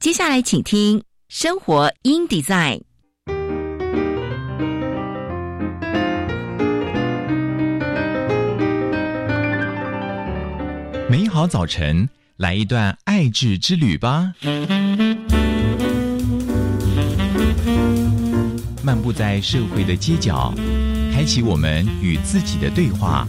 [0.00, 2.80] 接下来，请听《生活 in Design》。
[11.10, 12.08] 美好早晨，
[12.38, 14.32] 来一段爱智之旅吧！
[18.82, 20.54] 漫步在社会的街角，
[21.12, 23.28] 开启我们与自己的对话。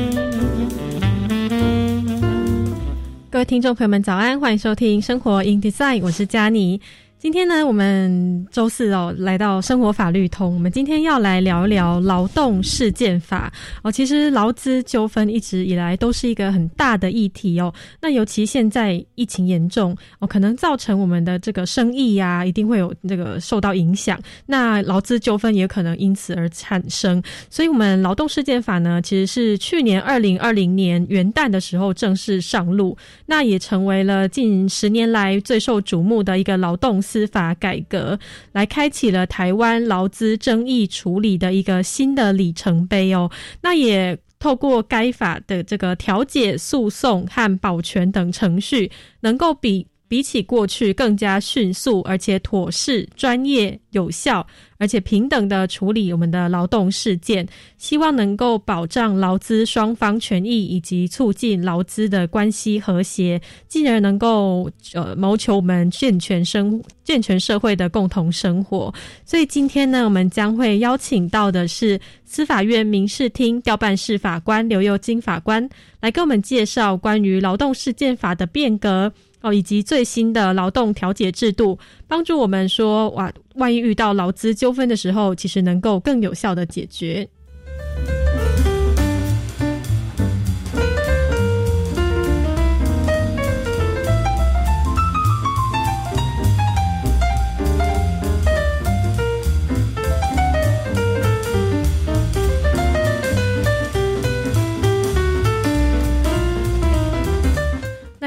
[3.41, 4.39] 各位听众朋友们，早安！
[4.39, 6.79] 欢迎收听《生活 in Design》，我是佳妮。
[7.21, 10.55] 今天呢，我们周四哦，来到生活法律通。
[10.55, 13.91] 我们今天要来聊一聊劳动事件法哦。
[13.91, 17.71] 其实劳资纠纷一直以来都是一个很大的议题哦。
[18.01, 24.19] 那尤其现在疫情严重哦，可能造成我们的这个生意呀，一定会有这个受到影响。
[24.47, 27.21] 那劳资纠纷也可能因此而产生。
[27.51, 36.99] 所以，我们劳动事件法呢，其实是去年二零二零年元旦的时候正式上路，那也成为了近十年来最受瞩目的一个劳动。
[37.11, 38.17] 司法改革
[38.53, 43.29] 来开启了台湾劳资争议处理的一个新的里程碑哦。
[43.61, 54.45] 那也透过该法的这个调解、诉讼和保全等程序，能够比比起过去更加迅速，而且妥适、专业、有效。
[54.77, 68.93] 而且平等的处理我们的劳动事件，希望能够保障劳资双方权益，以及促进劳资的关系和谐，进而能够呃谋求我们健全生健全社会的共同生活。
[69.23, 75.69] 所以今天呢，我们将会邀请到的是司法院民事厅调办事法官刘佑金法官，
[76.01, 79.13] 来跟我们介绍关于劳动事件法的变革。
[79.41, 87.27] 哦，以及最新的劳动调解制度，帮助我们说，哇，万一遇到劳资纠纷的时候，其实能够更有效的解决。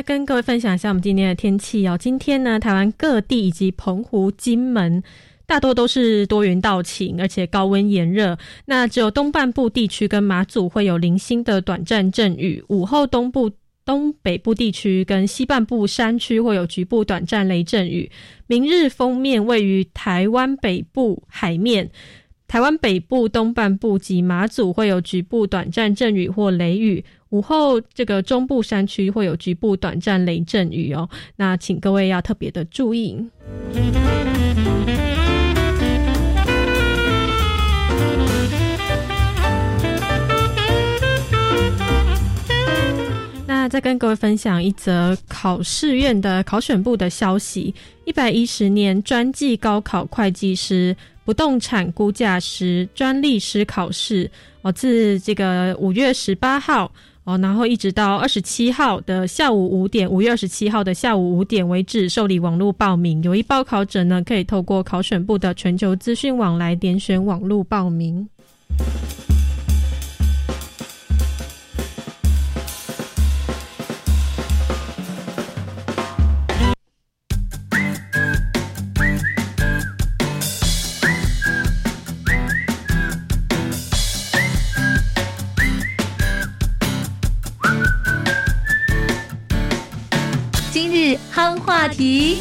[0.04, 1.97] 跟各位分享一下我们今天的天气哦。
[1.98, 5.03] 今天呢，台湾各地以及澎湖、金门
[5.47, 8.38] 大多都是多云到晴，而且高温炎热。
[8.66, 13.50] 那只有东半部地区跟马祖会有零星的短暂阵雨，午后东部、
[13.84, 18.10] 东北部地区跟西半部山区会有局部短暂雷阵雨。
[18.47, 21.91] 明日封面位于台湾北部海面。
[22.47, 27.03] 台湾北部、东半部及马祖会有局部短暂阵雨或雷雨，
[27.34, 31.09] 午后这个中部山区会有局部短暂雷阵雨哦。
[31.34, 33.19] 那请各位要特别的注意。
[43.45, 47.75] 那再跟各位分享一则考试院的考选部的消息：
[48.05, 50.97] 一百一十年专技高考会计师。
[51.25, 54.31] 不动产估价师专利师考试
[54.61, 56.93] 哦，自这个五月十八号
[57.24, 63.22] 哦，然后一直到二十七号的下午五点，五月二十七号的下午五点为止受理网络报名。
[63.22, 68.28] 有意报考者呢，可以透过考选部的全球资讯网来点选网络报名。
[91.32, 92.38] 夯话题，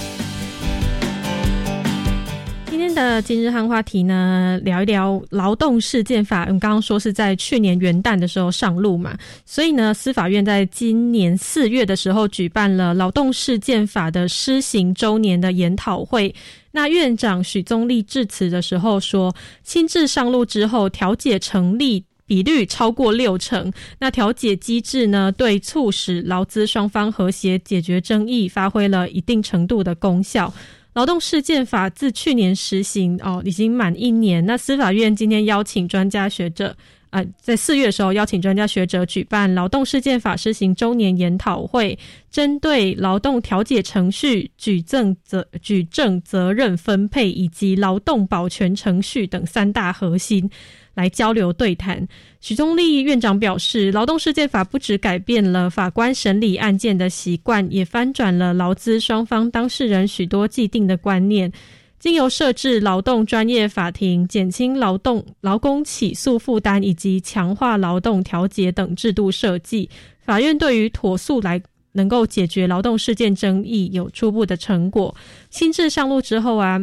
[2.67, 6.41] 今天的今日夯话题呢，聊一聊劳动事件法。
[6.41, 16.33] 我们刚刚说是在去年元旦的时候上路嘛，所以呢，司法院在今年四月的时候举办了劳动事件法的施行周年的研讨会。
[16.71, 19.33] 那院长许宗立致辞的时候说，
[19.63, 22.03] 新制上路之后，调解成立。
[22.33, 25.31] 比率超过六成，那调解机制呢？
[25.31, 30.51] 对促使劳资双方和谐解决争议，发挥了一定程度的功效。
[30.93, 34.43] 劳动事件法自去年实行哦，已经满一年。
[34.47, 36.75] 那司法院今天邀请专家学者。
[37.11, 41.95] 啊，在四月的时候邀请专家学者举办劳动事件法施行周年研讨会，
[42.31, 50.49] 针对劳动调解程序、举证责举证责任分配以及劳动保全程序等三大核心
[50.93, 52.07] 来交流对谈。
[52.39, 61.51] 许宗立院长表示，劳动事件法不只改变了法官审理案件的习惯，也翻转了劳资双方当事人许多既定的观念。
[61.99, 69.89] 经由设置劳动专业法庭、减轻劳动劳工起诉负担以及强化劳动调解等制度设计，
[70.19, 71.61] 法院对于妥速来
[71.93, 75.15] 能够解决劳动事件争议有初步的成果。
[75.49, 76.77] 新制上路之后啊，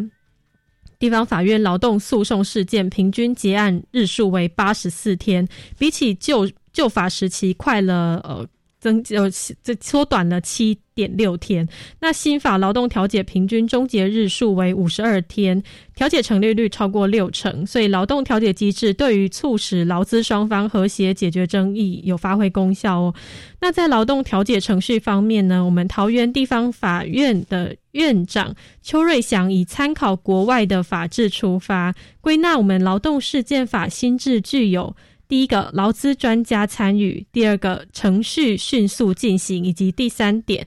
[1.01, 5.45] 地方法院劳动诉讼事件平均结案日数为八十四天，
[5.77, 8.47] 比起旧旧法时期快了呃。
[8.83, 9.31] 增呃
[9.63, 11.67] 这缩短了七点六天。
[12.01, 15.63] 那新法劳动调解平均终结日数为五十二天，
[15.95, 23.15] 调解成立率超过六成，所以劳动调解机制对于促使劳资双方和谐解决争议有发挥功效哦。
[23.61, 34.95] 那在劳动调解程序方面呢，我们桃园地方法院的院长邱瑞祥以参考国外的法制出发，归纳我们劳动事件法新制具有。
[35.31, 40.67] 第一个，劳资专家参与；第二个，程序迅速进行；以及第三点，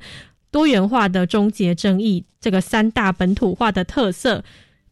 [0.52, 2.24] 多元化的终结争议。
[2.40, 4.42] 这个三大本土化的特色，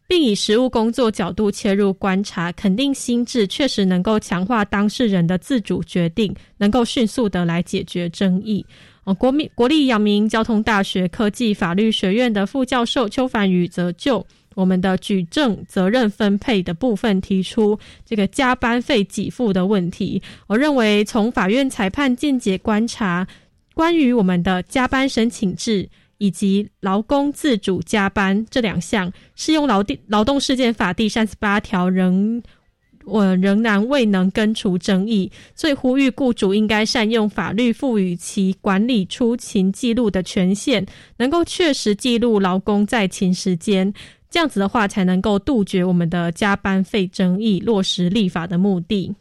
[0.06, 8.62] 并以实务工作角度切入观察，肯定心智确实能够强化当事人的自主决定，能够迅速的来解决争议。
[9.04, 14.26] 哦，国民国立阳明交通大学科技法律学院的副教授邱凡宇则就。
[14.54, 23.26] 我们的举证责任分配的部分提出这个加班费给付的问题，我认为从法院裁判见解观察，
[23.74, 25.88] 关于我们的加班申请制
[26.18, 32.42] 以及劳工自主加班这两项适用劳地劳动事件法第三十八条仍
[33.04, 43.92] 我仍然未能根除争议，所以呼吁雇主应该善用法律赋予其管理出勤记录的权限，能够确实记录劳工在勤时间。
[44.32, 49.14] 这样子的话，才能够杜绝我们的加班费争议，落实立法的目的。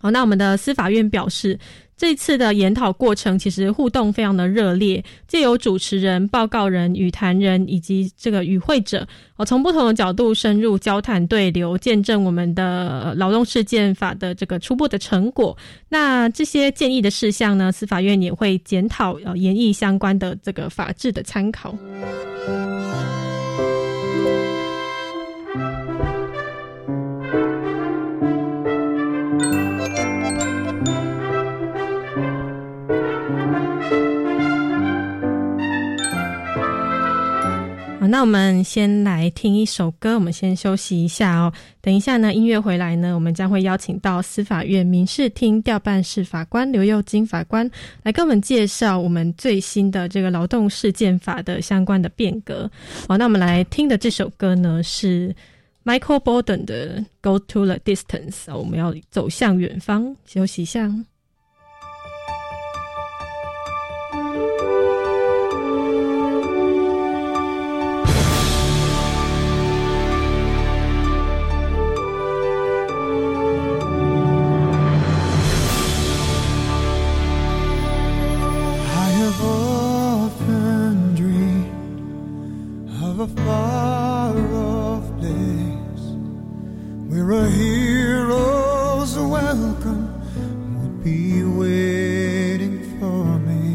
[0.00, 1.58] 好，那我们的司法院表示，
[1.96, 9.04] 这次的研讨过程其实互动非常的热烈，借由主持人、报告人、与谈人以及这个与会者，
[9.36, 15.56] 哦，从不同的角度深入交谈对流，见证我们的劳动事件法的这个初步的成果。
[15.88, 21.74] 那这些建议的事项呢，司法院也会检讨呃研议相关的这个法制的参考。
[38.10, 41.52] 那我们先来听一首歌，我们先休息一下哦。
[41.80, 47.70] 等一下呢，音乐回来呢，我们将会邀请到司法院民事厅调办室法官刘佑金法官
[48.02, 52.70] 来跟我们介绍我们最新的这个劳动事件法的相关的变革。
[53.06, 55.34] 好，那我们来听的这首歌呢是
[55.84, 60.90] Michael Borden 的《Go to the Distance》，我们要走向远方，休息一下。
[89.88, 93.74] from would be waiting for me,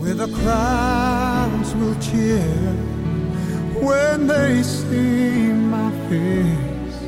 [0.00, 2.44] where the crowds will cheer
[3.86, 7.00] when they see my face,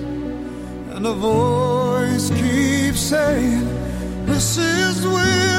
[0.94, 3.66] and a voice keeps saying,
[4.26, 5.51] This is where.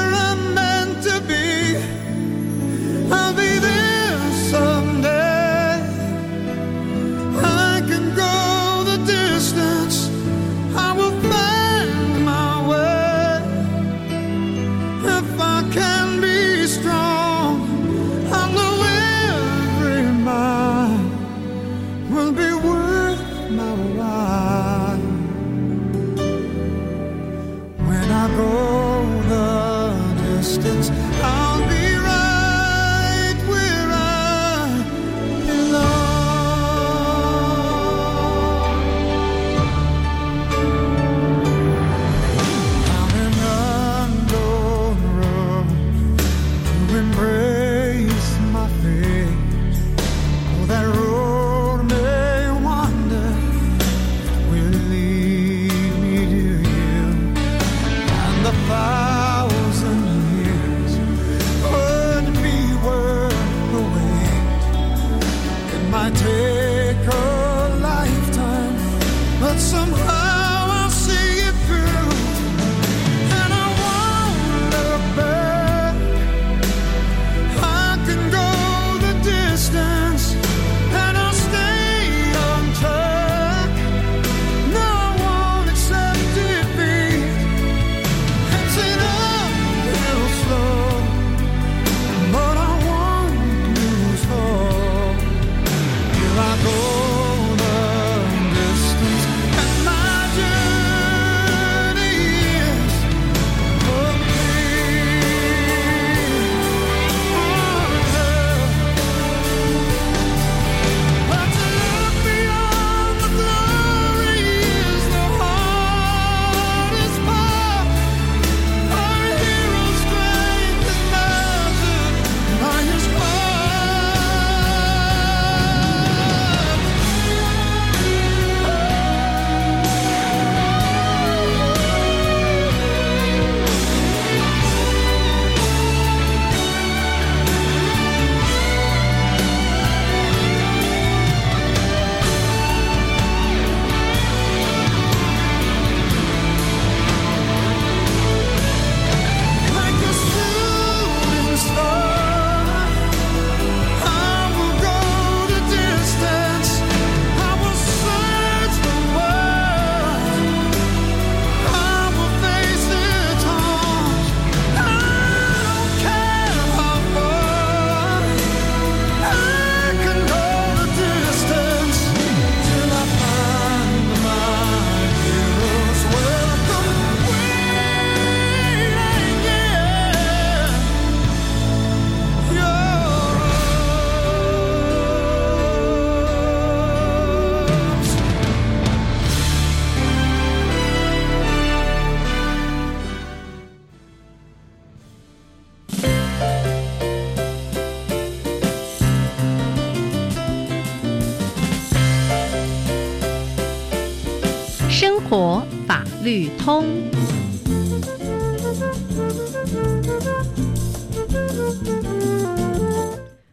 [206.24, 206.86] 律通，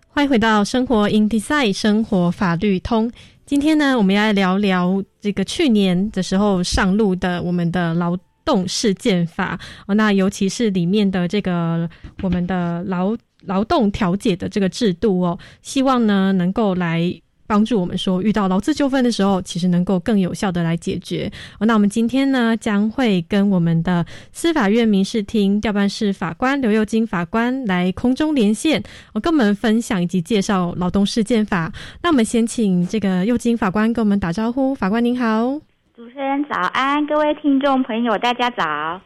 [0.08, 3.12] 欢迎回到生活 in design 生活法律通。
[3.46, 11.90] 今天呢，我们要来聊聊这个去年的时候上路的我们的劳动事件法哦，那尤其是里面的这个
[12.24, 17.22] 我们的劳劳动调解的这个制度哦，希望呢能够来。
[17.51, 21.29] 帮助我们说，遇到劳资纠纷的时候，其实能够更有效的来解决。
[21.60, 28.81] 那我们今天呢，将会跟我们的司法院民事厅调办室法官刘佑金法官来空中连线，
[29.12, 31.70] 我跟我们分享以及介绍劳动事件法。
[32.01, 34.74] 那我们先请这个佑金法官跟我们打招呼。
[34.74, 35.60] 法官您好。
[35.93, 39.01] 主持人早安，各位听众朋友，大家早。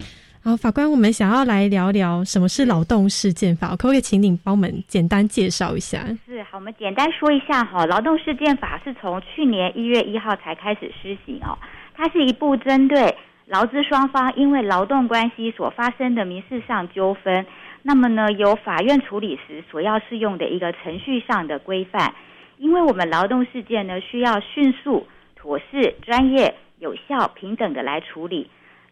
[0.47, 6.05] 好，法官，我们想要来聊聊什么是劳动事件法，可不可以请你帮我们简单介绍一下？
[6.23, 11.57] 是好，我们简单说一下哈，劳动事件法是从去年一月一号才开始施行哦，
[11.95, 13.15] 它是一部针对
[13.47, 17.43] 劳资双方因为劳动关系所发生的民事上纠纷，
[17.81, 22.13] 那么呢由法院处理时所要适用的一个程序上的规范。
[22.59, 28.47] 因为我们劳动事件呢需要迅速、妥适、专业、有效、平等的来处理。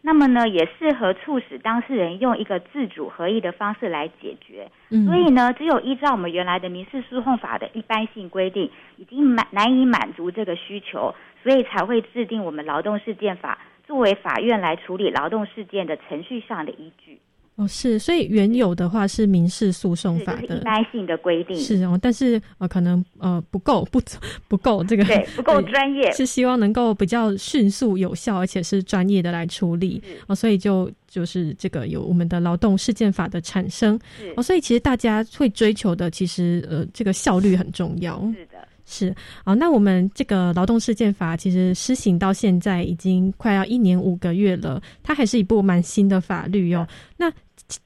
[0.06, 4.70] 那么呢，也适合促使当事人用一个自主合意的方式来解决。
[4.90, 17.18] 嗯所以呢，只有依照我们原来的民事诉讼法的一般性规定，已经满难以满足这个需求，所以才会制定我们劳动事件法作为法院来处理劳动事件的程序上的依据。
[17.56, 24.02] 哦，是，所以原有的话是民事诉讼，法的一，般性的规定，是哦，但是呃，可能呃不够，不
[24.48, 26.10] 不够这个对不够专业。
[26.10, 33.96] 是希望能够比较迅速、有效，而且是专业的来处理哦，所以就就是这个有我们的劳动事件法的产生
[34.36, 38.20] 哦，所以其实大家会追求的，其实呃这个效率很重要。
[38.34, 46.86] 是的，是啊，那我们这个劳动事件法其实施行到现在已经快要一年五个月了，它还是一部蛮新的法律哦。
[47.16, 47.32] 那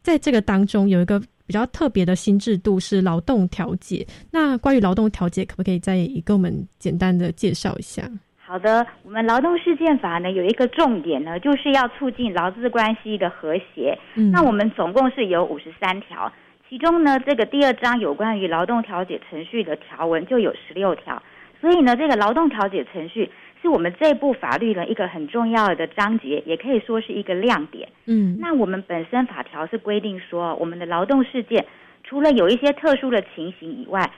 [0.03, 4.07] 在这个当中有一个比较特别的新制度是劳动调解。
[4.31, 8.03] 那关于劳动调解，可不可以再给我们简单的介绍一下？
[8.37, 13.99] 好的，我们劳动事件法呢有一个重点呢，就是要促进劳资关系的和谐。
[14.15, 16.33] 嗯，那我们总共是有五十三条，
[16.67, 21.23] 其中呢，这个第二章有关于劳动调解程序的条文就有十六条，
[21.61, 27.89] 所以呢，这个劳动调解程序是我们这部法律的一个很重要的章节，也可以说是一个亮点。
[28.07, 31.67] 嗯那我们本身法条是规定说，我们的劳动事件
[32.05, 34.11] 除了有一些特殊的情形以外，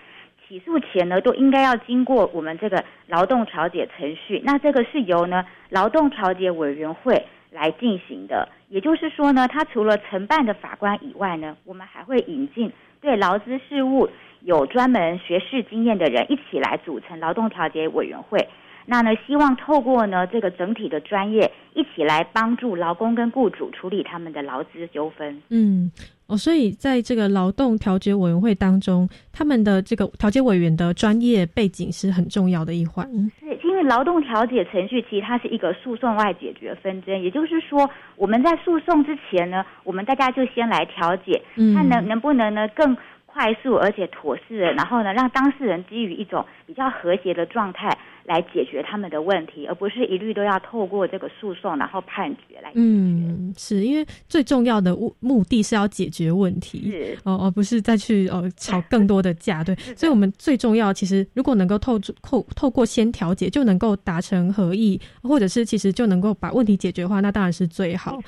[0.46, 4.40] 起诉前呢，都应该要经过我们这个劳动调解程序。
[4.44, 8.48] 那这个是由呢劳动调解委员会来进行的。
[8.68, 12.70] 也就是说呢，他除了承办的法官以外呢，我们还会引进
[13.00, 14.08] 对劳资事务
[14.42, 18.48] 有专门学识经验的人一起来组成劳动调解委员会。
[18.90, 25.40] 那呢，希望透过呢这个整体的专业，一起来帮助劳工跟雇主处理他们的劳资纠纷。
[25.48, 25.88] 嗯，
[26.26, 33.06] 哦，所以在这个劳动调解委员会当中，他们的这个调解委员的专业背景是很重要的一环。
[33.38, 47.96] 是因为劳动调解程序其实它是一个诉讼外解决纷争，也就是说我们在诉讼之前呢，我们大家就先来调解，嗯，看能能不能呢更快速而且妥适，然后呢让当事人基于一种比较和谐的状态
[48.30, 52.80] 来解决他们的问题，而不是一律都要透过这个诉讼然后判决来解决。
[52.80, 56.88] 嗯，是因为最重要的目目的是要解决问题。
[56.92, 68.20] 是哦，而不是再去呃吵更多的架，对， 所以我们最重要，其实如果能够透透透过先调解，就能够达成合意，或者是其实就能够把问题解决的话，那当然是最好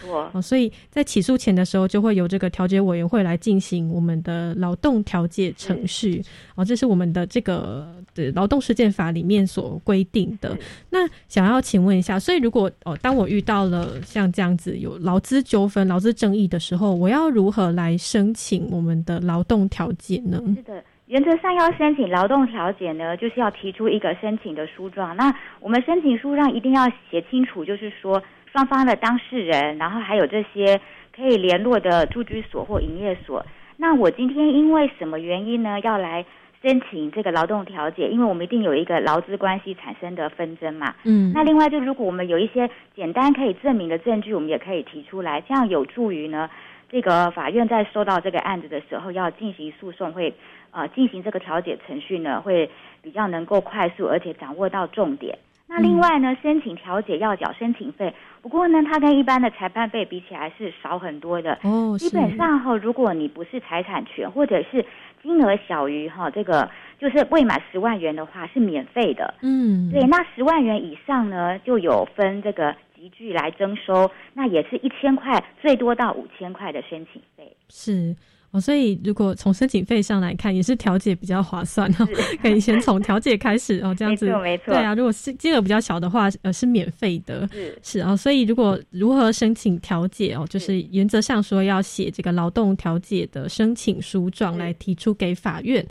[0.42, 6.20] 所以在起诉前的时候，就会由这个调解委员会来进行我们的劳动调解程序。
[6.56, 10.56] 哦，这是我们的这个的劳动事件法里面所规定的。
[10.90, 20.40] 那想要请问一下，所以如果哦，当我遇到了像这样子有劳资纠纷、劳资争议的时候，我要如何来申请我们的劳动调解呢？
[20.56, 20.84] 是的。
[21.06, 25.14] 原则上要申请劳动调解呢，就是要提出一个申请的书状。
[25.14, 30.80] 那我们申请书上一定要写清楚，就是说双方的当事人，然后还有这些
[31.14, 33.44] 可以联络的住居所或营业所。
[33.76, 36.24] 那我今天因为什么原因呢，要来
[36.62, 38.08] 申请这个劳动调解？
[38.08, 40.94] 因为我们一定有一个劳资关系产生的纷争嘛。
[41.02, 46.48] 嗯，那另外，就如果我们有一些简单可以证明的证据，我们也可以提出来，这样有助于呢，
[46.88, 50.32] 这个法院在收到这个案子的时候，要进行诉讼会，
[50.70, 52.70] 呃，进行这个调解程序呢，会
[53.02, 55.36] 比较能够快速，而且掌握到重点。
[55.74, 58.12] 那另外呢，申请调解要缴申请费，
[58.42, 61.58] 不过呢，它跟一般的裁判费比起来是少很多的。
[61.62, 64.84] 哦，基本上哈，如果你不是财产权，或者是
[65.22, 69.32] 金额小于哈这个就是未满十万元的话，是免费的。
[69.40, 77.50] 嗯，对，那十万元以上呢，就有分这个集聚来征收，那也是一千块，最多到五千块的申请费。
[77.70, 78.14] 是
[78.52, 82.06] 哦，所以如果从申请费上来看，也是调解比较划算哦，
[82.42, 84.26] 可以先从调解开始哦，这样子。
[84.26, 84.64] 没错没错。
[84.66, 87.48] 对啊，如果是金额比较小的话，呃，是免费的。
[87.50, 87.78] 是。
[87.82, 95.82] 是啊，所以如果如何申请调解哦，就是原则上说要写这个劳动调解的申请书状来提出给法院。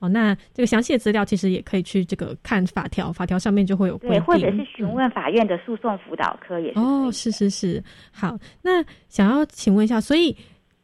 [0.00, 0.08] 哦。
[0.08, 4.92] 那这个详细的资料其实也可以去这个看法条，法条上面就会有规对，定，或者是询嗯。
[4.92, 10.36] 问法院的诉讼辅导科也是哦，是是是，好，那想要请问一下，所以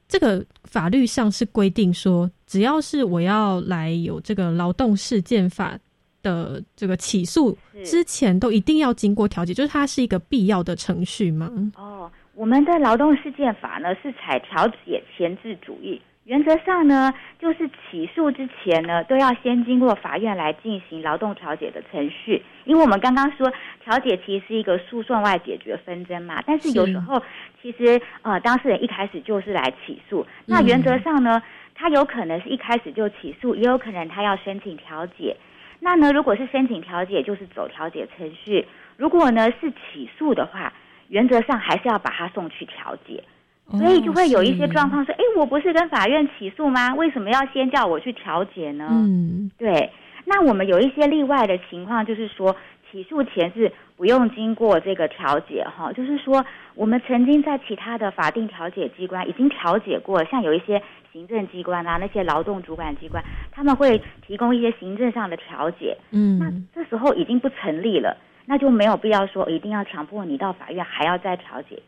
[0.09, 5.79] 这个法律上是规定说，只要是我要来有这个劳动事件法
[6.23, 11.51] 的这个起诉之前，都一定要经过调解，就是它是一个必要的程序吗？
[11.77, 23.53] 哦，我们的劳动事件法呢是采调解前置主义，原则上呢就是起诉之前呢都要先经过法院来进行劳动调解的程序，因为我们刚刚说
[23.85, 27.23] 调解其实是一个诉讼外解决纷争嘛，但是有时候
[27.63, 31.41] 其实呃当事人一开始就是来起诉，那原则上呢
[31.77, 35.37] 他有可能是一开始就起诉，也有可能他要申请调解。
[35.79, 38.65] 那呢，如果是申请调解，就是走调解程序；
[38.97, 40.73] 如果呢是起诉的话，
[41.07, 43.23] 原则上还是要把他送去调解。
[43.69, 46.95] 所以就会有一些状况说，哎，我不是跟法院起诉吗？
[46.95, 48.87] 为什么要先叫我去调解呢？
[48.91, 49.91] 嗯，对，
[50.25, 52.55] 那我们有一些例外的情况，就是说
[52.91, 60.81] 起诉前是不用经过这个调解哈，就是说我们曾经在其他的法定调解机关已经调解过，像有一些
[61.13, 71.83] 行政机关啊，那些劳动主管机关，他们会提供一些行政上的调解，嗯那嗯，这时候已经不成立了，那就没有必要说一定要强迫你到法院还要再调解。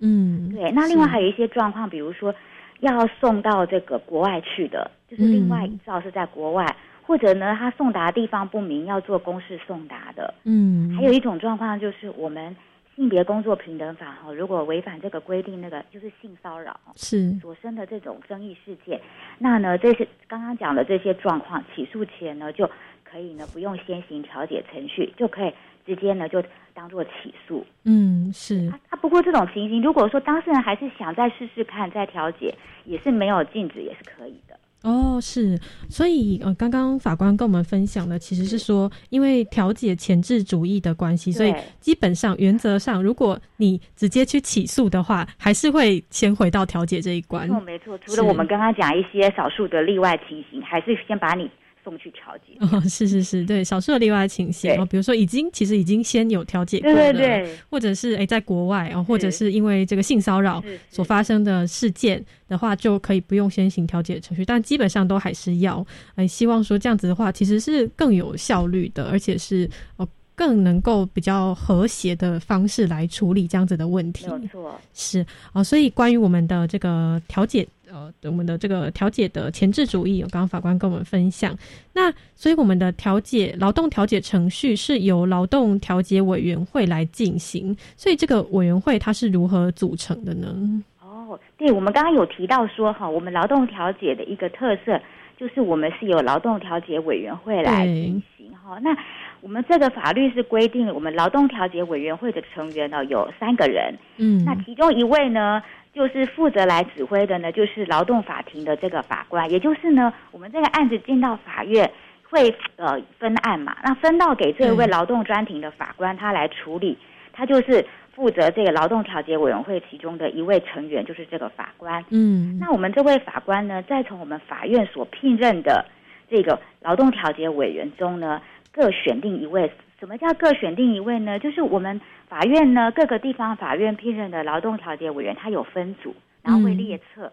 [0.00, 1.10] 嗯，对，那另外是。
[1.10, 2.34] 还有一些状况，比如说
[2.80, 5.72] 要送到这个国外去的，就是另外嗯。
[5.72, 10.34] 一照是在国外，或者呢他送达地方不明，要做公示送达的。
[10.44, 12.54] 嗯，还有一种状况就是我们
[12.94, 17.30] 性别工作平等法哈，如果违反这个规定，那个就是性骚扰是。
[17.40, 19.00] 所生的这种争议事件，
[19.38, 22.68] 那呢这些刚刚讲的这些状况，起诉前呢就
[23.04, 25.52] 可以呢不用先行调解程序，就可以
[25.86, 26.42] 直接呢就
[26.76, 27.64] 当做起诉。
[27.84, 34.58] 嗯是啊，啊不过这种情形，如果说当事人还是想再试试看，再调解，也是没有禁止，也是可以的。
[34.82, 35.58] 哦，是，
[35.88, 47.54] 所以呃，刚刚法官跟我们分享的其实是说，因为调解前置主义的关系，所以基本上原则上，如果你直接去起诉的话，还是会先回到调解这一关没。
[47.54, 47.98] 错，没错。
[47.98, 51.50] 除了我们刚刚讲一些少数的例外情形，还是先把你
[51.86, 52.56] 送去调解。
[52.58, 65.86] 哦，是是是，对，少数的例外情形对哦，比如说已经其实已经先有调解过对了，对对，或者是诶在国外哦，或者是是因为这个性骚扰所发生的事件的话，就可以不用先行调解程序，但基本上都还是要。
[66.14, 69.68] 呃，希望说这样子的话，其实是更有效率的，而且是
[69.98, 74.48] 呃更能够比较和谐的方式来处理这样子的问题没。
[74.48, 74.74] 错。
[74.94, 81.56] 是哦，所以关于我们的这个调解，呃，我们的这个调解的前置主义，有刚刚法官跟我们分享。
[81.94, 90.82] 那所以我们的调解劳动调解程序是由劳动调解委员会来进行，所以这个委员会它是如何组成的呢？
[91.00, 95.00] 哦，对，我们刚刚有提到说哈，我们劳动调解的一个特色
[95.38, 98.78] 就是我们是由劳动调解委员会来进行哈。
[98.82, 98.94] 那
[99.40, 105.62] 我们这个法律是规定，我们劳动调解委员会的成员呢有三个人，嗯，那其中一位呢，
[105.96, 111.90] 就是负责来指挥的呢，就是劳动法庭的这个法官，也就是呢，我们这个案子进到法院
[112.28, 116.98] 会呃分案嘛，那分到给这位劳动专庭的法官他来处理，
[117.32, 117.82] 他就是
[118.14, 122.04] 负责这个劳动调解委员会其中的一位成员，就是这个法官。
[122.10, 125.86] 嗯，那我们这位法官呢，再从我们法院所聘任的
[126.28, 129.72] 这个劳动调解委员中呢，各选定一位。
[129.98, 131.38] 什么叫各选定一位呢？
[131.38, 137.32] 就是我们法院呢，各个地方法院聘任的劳动调解委员，他有分组，然后会嗯列册。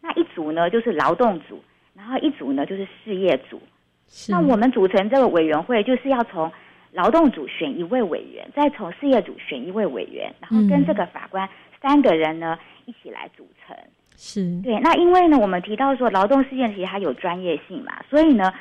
[0.00, 1.62] 那一组呢就是劳动组，
[1.94, 3.60] 然后一组呢就是事业组。
[4.06, 6.52] 是那我们组成这个委员会，就是要从
[6.92, 11.48] 劳动组选一位委员，再从事业组选一位委员，然后跟嗯这个法官
[11.80, 13.76] 三个人呢一起来组成。
[14.16, 18.52] 是对，那因为呢，我们提到说劳动事件其实它有专业性嘛，所以呢，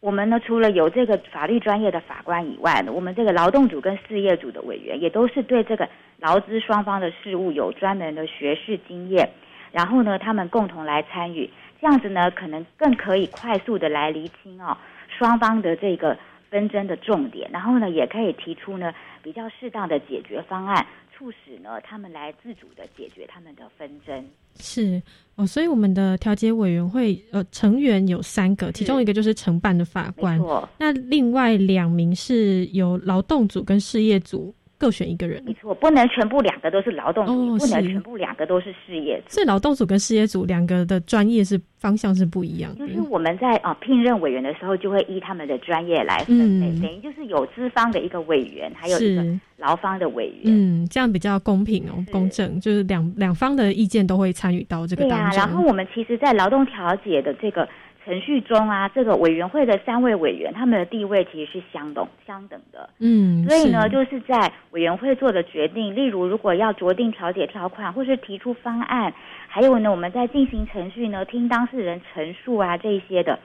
[0.00, 9.28] 我们呢除了有这个法律专业的法官以外呢，我们这个劳动组跟事业组的委员也都是对这个劳资双方的事务有专门的学识经验，
[9.72, 14.76] 然后呢，他们共同来参与，这样子呢，可能更可以快速的来厘清哦
[15.08, 16.16] 双方的这个
[16.50, 24.28] 纷争的重点，然后呢，也可以提出呢比较适当的解决方案，促使呢他们来自主的解决他们的纷争。
[24.60, 25.02] 是
[25.36, 30.40] 哦，所以我们的调解委员会呃成员有三个，其中一个就是承办的法官，
[30.78, 35.52] 那另外两名是由劳动组跟事业组各选一个人没。
[35.54, 39.34] 错，不能全部两个都是劳动组，哦不能全部两个都是事业组。
[39.34, 42.86] 所以劳动组跟事业组两个的专业是方向是不一样的。
[42.86, 50.42] 就是我们在啊、聘任委员的时候，就会依他们的专业来分类，嗯等于就是有资方的一个委员，还有一个是劳方的委员。
[50.44, 55.38] 嗯，这样比较公平哦，公正，就是两两方的意见都会参与到这个当中。
[55.38, 57.66] 然后我们其实，在劳动调解的这个
[58.06, 62.88] 程序中啊，这个委员会的三位委员，他们的地位其实是相等相等的。
[63.00, 69.12] 嗯，所以呢，就是在委员会做的决定，例如如果要酌定调解条款，或是提出方案，
[69.48, 73.36] 还有呢，我们在进行程序呢，听当事人陈述啊这一些的，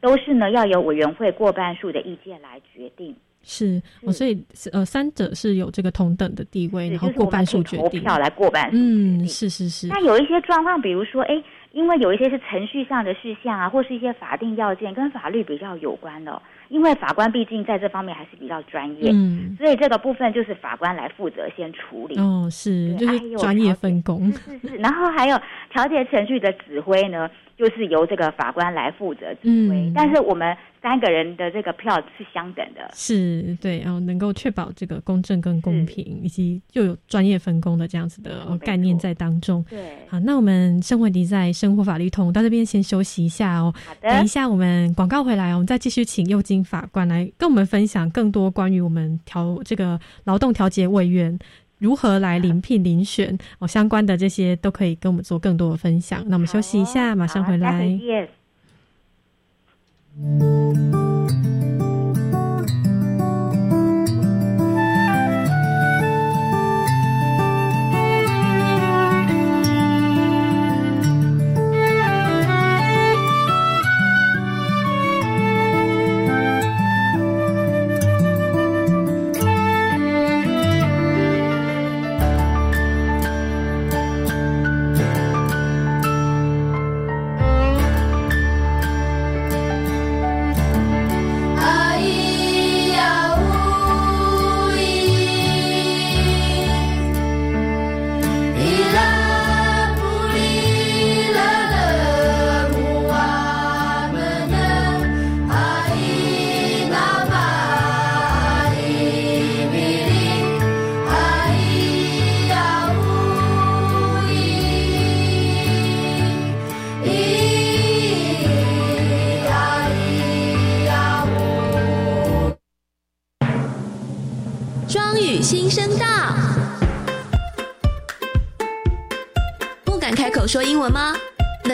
[0.00, 3.14] 都是呢要由委员会过半数的意见来决定。
[3.44, 8.00] 是哦，所以呃，三者是有这个同等的地位，然后过半数决定。
[8.00, 22.18] 投票来过半数嗯，是是是，那有一些状况，比如说，哎，因为有一些是程序上的事项啊，或是一些法定要件跟法律比较有关的、因为法官毕竟在这方面还是比较专业，嗯，所以这个部分就是法官来负责先处理。
[22.18, 24.30] 哦，是就是专业分工。
[24.32, 25.40] 是是是，然后还有
[25.72, 29.76] 调解程序的指挥呢，就是由这个法官来负责指挥。
[29.88, 32.88] 嗯但是我们三个人的这个票是相等的。
[32.94, 39.64] 是对，然后能够确保这个公正跟公平，以及又有专业分工的这样子的概念在当中。
[39.68, 43.74] 对，好，那我们生活题在生活法律通到这边先休息一下哦。
[43.86, 51.38] 好的等一，下我们广告回来，我们再继续请右金法官来跟我们分享更多关于我们调这个劳动调解委员
[51.78, 56.24] 如何来临聘、遴选哦相关的这些都可以跟我们做更多的分享。
[56.26, 57.88] 那我们休息一下，马上回来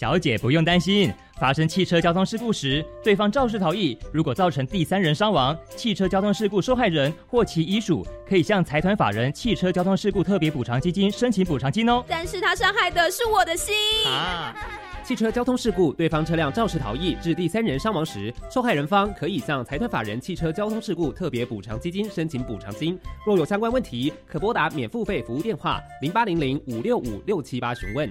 [0.00, 12.02] 小姐不用担心，发生汽车交通事故时，对方肇事逃逸，如果造成第三人伤亡，汽车交通事故受害人或其遗属可以向财团法人汽车交通事故特别补偿基金申请补偿金哦。
[12.08, 13.74] 但是他伤害的是我的心
[14.06, 14.56] 啊！
[15.04, 22.98] 汽车交通事故，对方车辆肇事逃逸致第三人伤亡时，受害人方可以向财团法人汽车交通事故特别补偿基金申请补偿金。
[23.26, 28.10] 若有相关问题，可拨打免付费服务电话零八零零五六五六七八询问。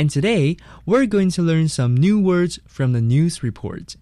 [0.00, 3.96] And today, we're going to learn some new words from the news report.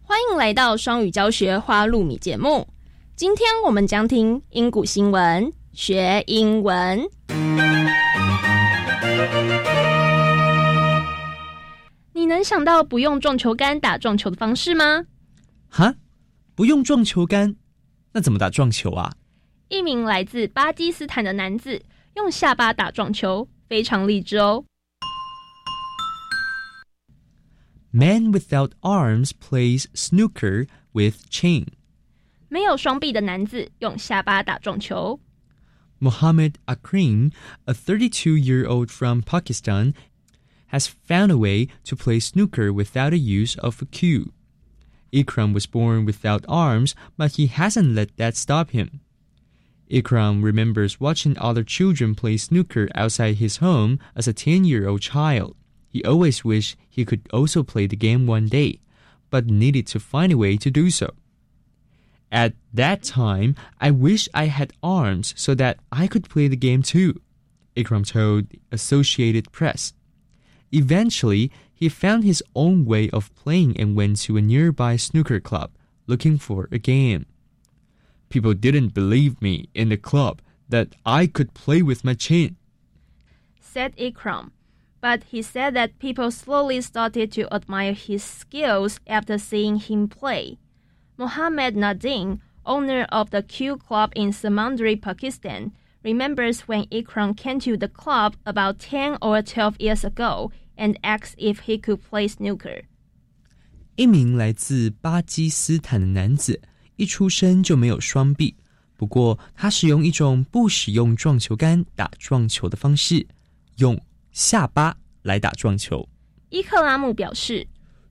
[0.00, 2.66] 欢迎来到双语教学花露米节目。
[3.14, 7.06] 今天我们将听英古新闻，学英文。
[12.14, 15.04] 你能想到不用撞球杆打撞球的方式吗？
[15.68, 15.96] 哈，
[16.54, 17.56] 不用撞球杆，
[18.12, 19.12] 那怎么打撞球啊？
[19.68, 21.82] 一名来自巴基斯坦的男子
[22.16, 24.64] 用下巴打撞球，非常励志哦。
[27.91, 31.67] Man without arms plays snooker with chain.
[32.49, 35.19] 没有双臂的男子用下巴打撞球。
[35.99, 37.31] Mohammed Akrim,
[37.65, 39.93] a 32 year old from Pakistan,
[40.67, 44.31] has found a way to play snooker without a use of a cue.
[45.11, 49.01] Ikram was born without arms, but he hasn't let that stop him.
[49.89, 55.01] Ikram remembers watching other children play snooker outside his home as a 10 year old
[55.01, 55.55] child.
[55.92, 58.80] He always wished he could also play the game one day,
[59.28, 61.10] but needed to find a way to do so.
[62.30, 66.82] At that time, I wish I had arms so that I could play the game
[66.82, 67.20] too,
[67.76, 69.92] Ikram told the Associated Press.
[70.72, 75.72] Eventually, he found his own way of playing and went to a nearby snooker club
[76.06, 77.26] looking for a game.
[78.30, 82.56] People didn't believe me in the club that I could play with my chin.
[83.60, 84.52] said Ikram
[85.01, 90.57] But he said that people slowly started to admire his skills after seeing him play.
[91.17, 95.71] Mohammed Nadim, owner of the Q Club in Samandri, Pakistan,
[96.03, 101.35] remembers when Ikram came to the club about 10 or 12 years ago and asked
[101.37, 102.83] if he could play snooker.
[103.95, 106.61] 一名来自巴基斯坦的男子，
[106.97, 108.55] 一出生就没有双臂，
[108.95, 113.27] 不过他使用一种不使用撞球杆打撞球的方式，
[113.77, 113.99] 用
[114.32, 116.08] 下巴来打撞球。
[116.48, 117.66] 伊克拉姆表示，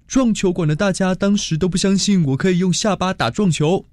[0.07, 3.85] 撞球馆的大家当时都不相信我可以用下巴打撞球。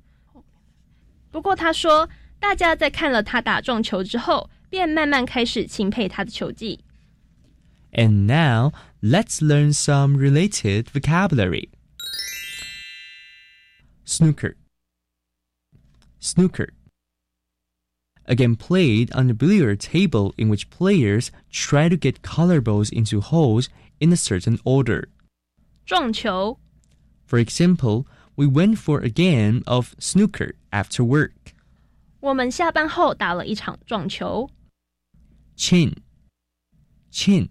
[1.30, 6.80] 不过他说，大家在看了他打撞球之后，便慢慢开始钦佩他的球技。
[7.92, 11.70] And now let's learn some related vocabulary.
[14.06, 14.54] Snooker.
[16.20, 16.70] Snooker.
[18.27, 22.89] A game played on a billiard table in which players try to get color balls
[22.89, 25.09] into holes in a certain order.
[25.85, 26.57] 撞球、
[27.25, 31.53] For example, we went for a game of snooker after work.
[32.21, 34.49] 我们下班后打了一场撞球。
[35.57, 35.95] Chin.
[37.11, 37.49] Chin.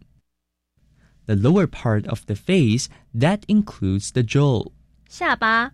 [1.26, 4.72] The lower part of the face that includes the jaw.
[5.08, 5.72] 下巴、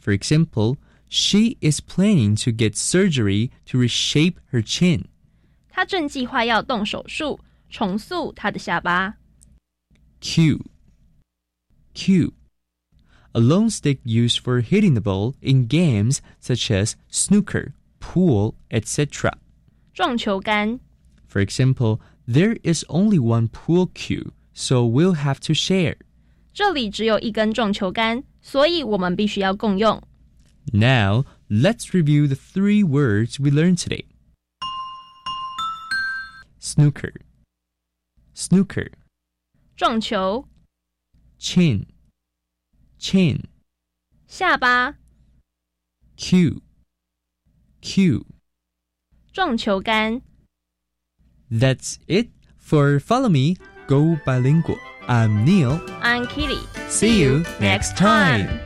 [0.00, 0.78] For example,
[1.14, 5.04] she is planning to get surgery to reshape her chin.
[5.68, 9.14] 他正计划要动手术重塑他的下巴。
[10.20, 10.60] Cue.
[11.94, 12.32] Cue.
[13.32, 19.32] A long stick used for hitting the ball in games such as snooker, pool, etc.
[19.94, 20.80] 撞球杆、
[21.28, 25.96] For example, there is only one pool cue, so we'll have to share.
[26.52, 30.02] 这里只有一根撞球杆，所以我们必须要共用。
[30.72, 34.04] Now, let's review the three words we learned today.
[36.58, 37.12] Snooker.
[38.34, 38.90] Snooker.
[39.76, 40.46] 撞球、
[41.38, 41.86] Chin.
[42.98, 43.44] Chin.
[44.28, 44.96] 下巴、
[46.16, 46.60] Cue.
[47.80, 48.24] Cue.
[49.32, 50.20] 撞球杆。
[51.50, 53.56] That's it for Follow Me,
[53.88, 54.78] Go Bilingual.
[55.08, 55.80] I'm Neil.
[56.02, 56.60] I'm Kitty.
[56.88, 58.60] See you next time.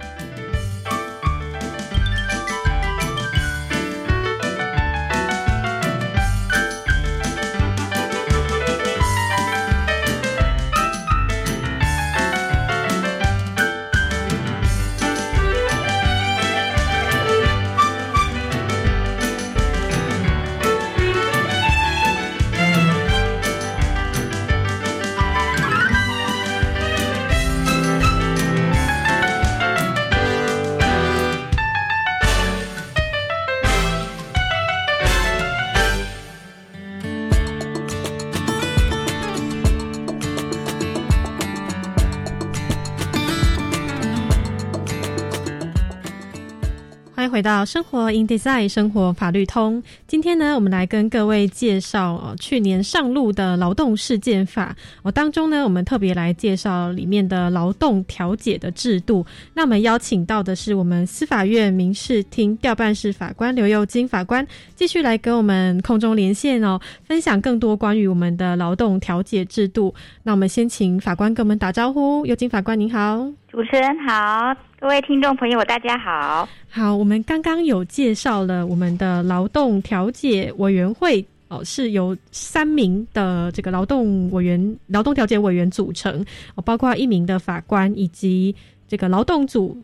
[47.60, 49.84] 到生活 in design 生活法律通。
[50.08, 59.26] 今天呢，我们来跟各位介绍哦，去年上路的劳动事件法哦当中呢，我们特别来介绍里面的劳动调解的制度。
[59.54, 69.94] 那我们邀请到的是我们司法院民事厅调办室法官刘佑金法官，继续来跟我们空中连线哦，分享更多关于我们的劳动调解制度。
[70.24, 73.30] 那我们先请法官跟我们打招呼，佑金法官您好。
[73.50, 76.48] 主持人好，各位听众朋友大家好。
[76.70, 88.56] 好，我们刚刚有介绍了我们的劳动调解委员会哦，是由三名的这个劳动委员、劳动调解委员组成，哦，包括一名的法官以及
[88.88, 89.78] 这个劳动组。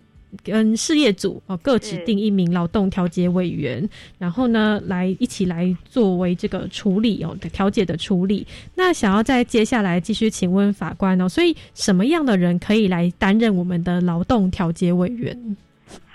[0.44, 8.46] 跟事业组哦各指定一名劳动调解委员，然后呢来一起来作为这个处理哦调解的处理。
[8.76, 15.56] 那想要在接下来继续请问法官哦，所以什么样的人可以来担任我们的劳动调解委员？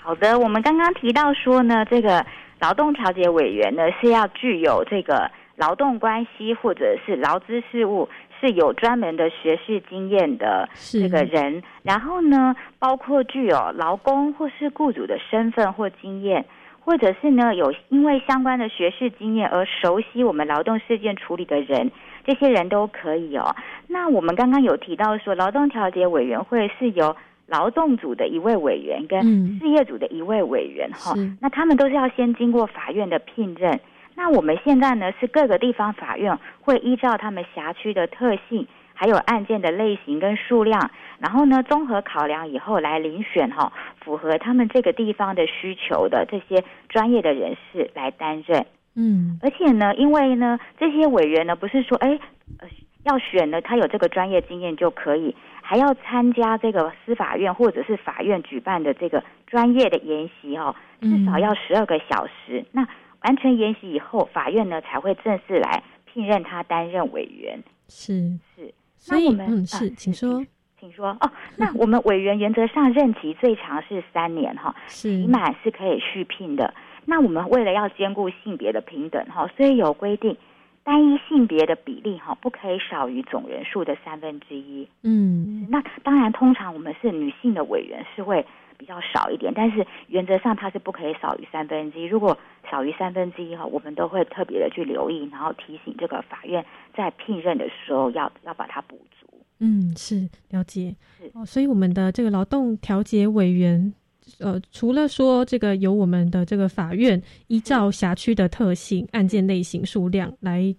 [0.01, 2.25] 好的，我们刚刚提到说呢，这个
[2.59, 8.09] 劳动调解委员呢是要具有这个劳动关系或者是劳资事务
[8.41, 16.43] 是有专门的学士经验的这个人，然后呢，包括具有劳工或是雇主的身份或经验，
[16.79, 21.91] 或者是呢有因为相关的学士经验而熟悉我们劳动事件处理的人，
[22.25, 23.55] 这些人都可以哦。
[23.87, 29.21] 那我们刚刚有提到说，劳动调解委员会是由劳动组的一位委员跟
[29.59, 33.79] 事业组的一位委员哈、那他们都是要先经过法院的聘任。
[34.21, 48.63] 那我们现在呢是各个地方法院会依照他们辖区的特性，还有案件的类型跟数量，然后呢综合考量以后来遴选哈、符合他们这个地方的需求的这些专业的人士来担任。
[48.95, 52.19] 嗯，而且呢，因为呢这些委员呢不是说哎
[52.59, 52.67] 呃
[53.03, 62.63] 要选呢他有这个专业经验就可以，还要参加这个司法院或者是法院举办的这个专业的研习哦，至少要十二个小时。
[62.71, 62.87] 那
[63.23, 67.61] 完成研习以后，法院呢才会正式来聘任他担任委员。
[67.87, 70.45] 是是，所以那我们嗯是，请说。
[70.79, 71.31] 请说哦。
[71.57, 76.73] 那我们委员原则上任期最长是三年哈，是期满是可以续聘的。
[77.05, 80.35] 那我们为了要兼顾性别的平等哈，所以有规定，
[80.83, 84.87] 单一性别的比例哈不可以少于总人数的三分之一。
[85.03, 88.45] 嗯，那当然，通常我们是女性的委员是会
[88.81, 92.05] 比较少一点，但是原则上它是不可以少于三分之一。
[92.05, 92.35] 如果
[92.67, 96.65] 少于三分之一哈，我们都会特别的去留意，然后提醒这个法院
[96.97, 99.27] 在聘任的时候要要把它补足。
[99.59, 100.95] 嗯，是了解。
[101.33, 103.93] 哦，所以我们的这个劳动调解委员
[104.39, 110.75] 呃，除了说这个由我们的这个法院依照辖区的特性、案件类型、数量来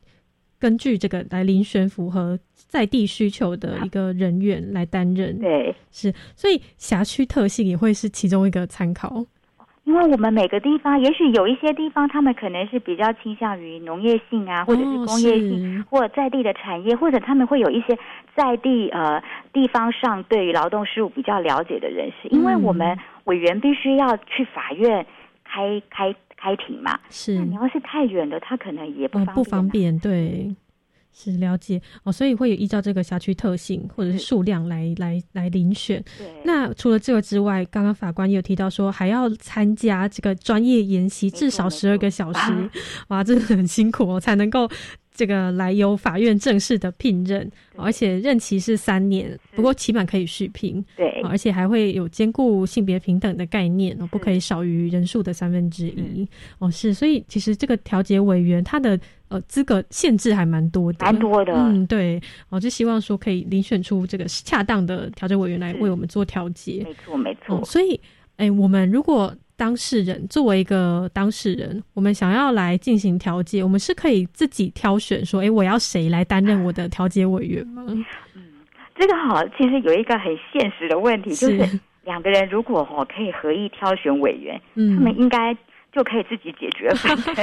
[0.62, 5.36] 根据这个来遴选符合在地需求的一个人员来担任。
[5.40, 9.26] 对，是，所以辖区特性也会是其中一个参考。
[9.82, 17.98] 因为我们每个地方，也许有一些地方，他们可能是比较倾向于农业性啊，或者是工业性，是或者在地的产业，或者他们会有一些
[18.36, 19.20] 在地呃
[19.52, 22.28] 地方上对于劳动事务比较了解的人士。
[22.28, 25.04] 因为我们委员必须要去法院
[25.42, 27.36] 开开开庭嘛，是。
[27.36, 30.56] 那你要是太远的，他可能也不呃方便、不方便，对，
[31.12, 31.80] 是了解。
[32.02, 36.02] 哦，所以会有依照这个辖区特性或者是数量来来来遴选。
[36.18, 42.70] 对，那除了这个之外，刚刚法官也有提到说，还要参加这个专业研习至少十二个小时，
[43.08, 44.68] 哇，真的很辛苦哦，才能够
[45.14, 50.84] 这个来由法院正式的聘任，而且任期是三年，不过期满可以续聘。
[50.96, 51.08] 对。
[51.22, 61.54] 哦而且还会有兼顾性别平等的概念哦，不可以少于人数的三分之一哦，是，所以其实这个调解委员他的呃资格限制还蛮多的，蛮多的。
[61.54, 67.56] 嗯，对，哦，就希望说可以遴选出这个恰当的调解委员来为我们做调解，没错没错。
[67.56, 67.98] 哦，所以，
[68.36, 77.86] 哎，我们如果当事人作为一个当事人，我们想要来进行调解，我们是可以自己挑选说，哎，我要谁来担任我的调解委员吗？
[78.96, 85.56] 这个好，其实有一个很现实的问题，就是是两个人如果哦可以合意挑选委员，嗯他们应该
[85.92, 87.34] 就可以自己解决纷争。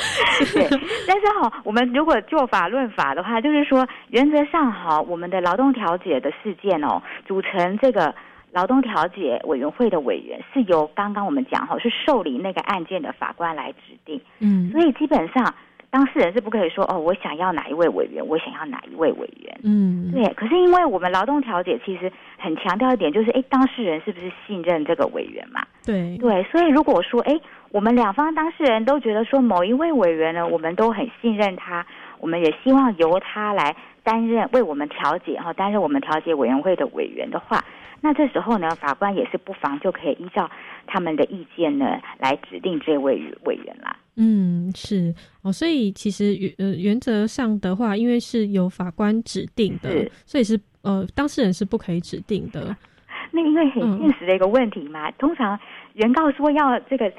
[0.54, 0.66] 对，
[1.06, 8.14] 但是哈、我们如果就法论法的话，就是说原则上哈、我们的劳动调解的事件哦，组成这个。
[8.52, 14.20] 劳动调解委员会的委员是由刚刚我们讲哈，是受理那个案件的法官来指定。
[14.40, 15.54] 嗯所以基本上
[15.90, 19.60] 当事人是不可以说哦，我想要哪一位委员，我想要哪一位委员。
[19.62, 25.64] 嗯，对，可是因为我们劳动调解其实很强调一点，就是哎，当事人是不是信任这个委员嘛？
[25.84, 27.40] 对对，所以如果说哎，
[27.70, 31.86] 我们两方当事人都觉得说某一位委员呢，我们都很信任他，
[32.18, 37.64] 我们也希望由他来担任为我们调解哈，担任我们调解委员会的委员的话，
[38.00, 40.48] 那这时候呢，法官也是不妨就可以依照
[40.86, 43.96] 他们的意见呢来指定这位委员啦。
[44.16, 52.74] 嗯，是哦，所以其实原呃原则上的话，因为是由法官指定的，所以是呃当事人是不可以指定的。
[53.32, 55.58] 那因为很嗯现实的一个问题嘛，通常
[55.94, 57.12] 原告说要这个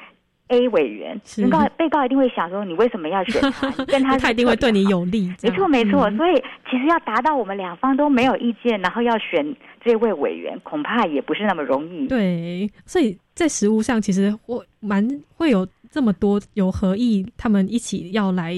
[0.48, 3.70] A 委员，是原告被告一定会想说，你为什么要选他？
[3.78, 5.32] 你跟他 他一定会对你有利。
[5.38, 9.46] 这没样错没错，嗯所以其实要达到我们两方都没有意见，然后要选
[9.84, 12.08] 这位委员，恐怕也不是那么容易。
[12.08, 18.54] 对，所以在实务上，其实我蛮会有这么多有合意，他们一起要来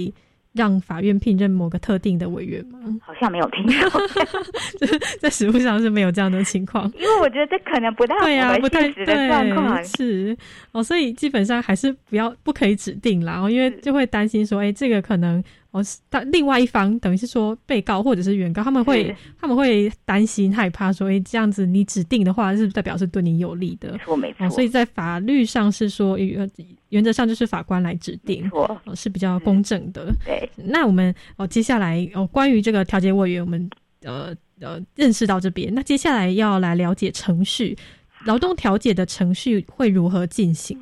[0.54, 2.80] 让法院聘任某个特定的委员吗？
[3.02, 4.00] 好像没有听到，
[5.22, 6.92] 在实务上是没有这样的情况。
[6.98, 9.84] 因为我觉得这可能不太符对呀、合不太现实的状况对，。
[9.84, 10.38] 是
[10.72, 15.42] 哦，所以基本上还是不要不可以指定啦，哦因为就会担心说，哎，这个可能
[15.72, 23.92] 哦，是但另外一方等于是说被告或者是原告，他们会他们会担心害怕说，哎，这样子你指定的话，是不是代表是对你有利的？
[23.92, 26.50] 没错没错哦，所以在法律上是说，原
[26.90, 30.12] 原则上就是法官来指定，没错哦，是比较公正的。
[30.26, 33.70] 对，那我们哦，接下来哦，关于这个调解委员，我们
[34.04, 37.78] 呃呃认识到这边，那接下来要来了解程序，
[38.26, 40.80] 劳动调解的程序会如何进行？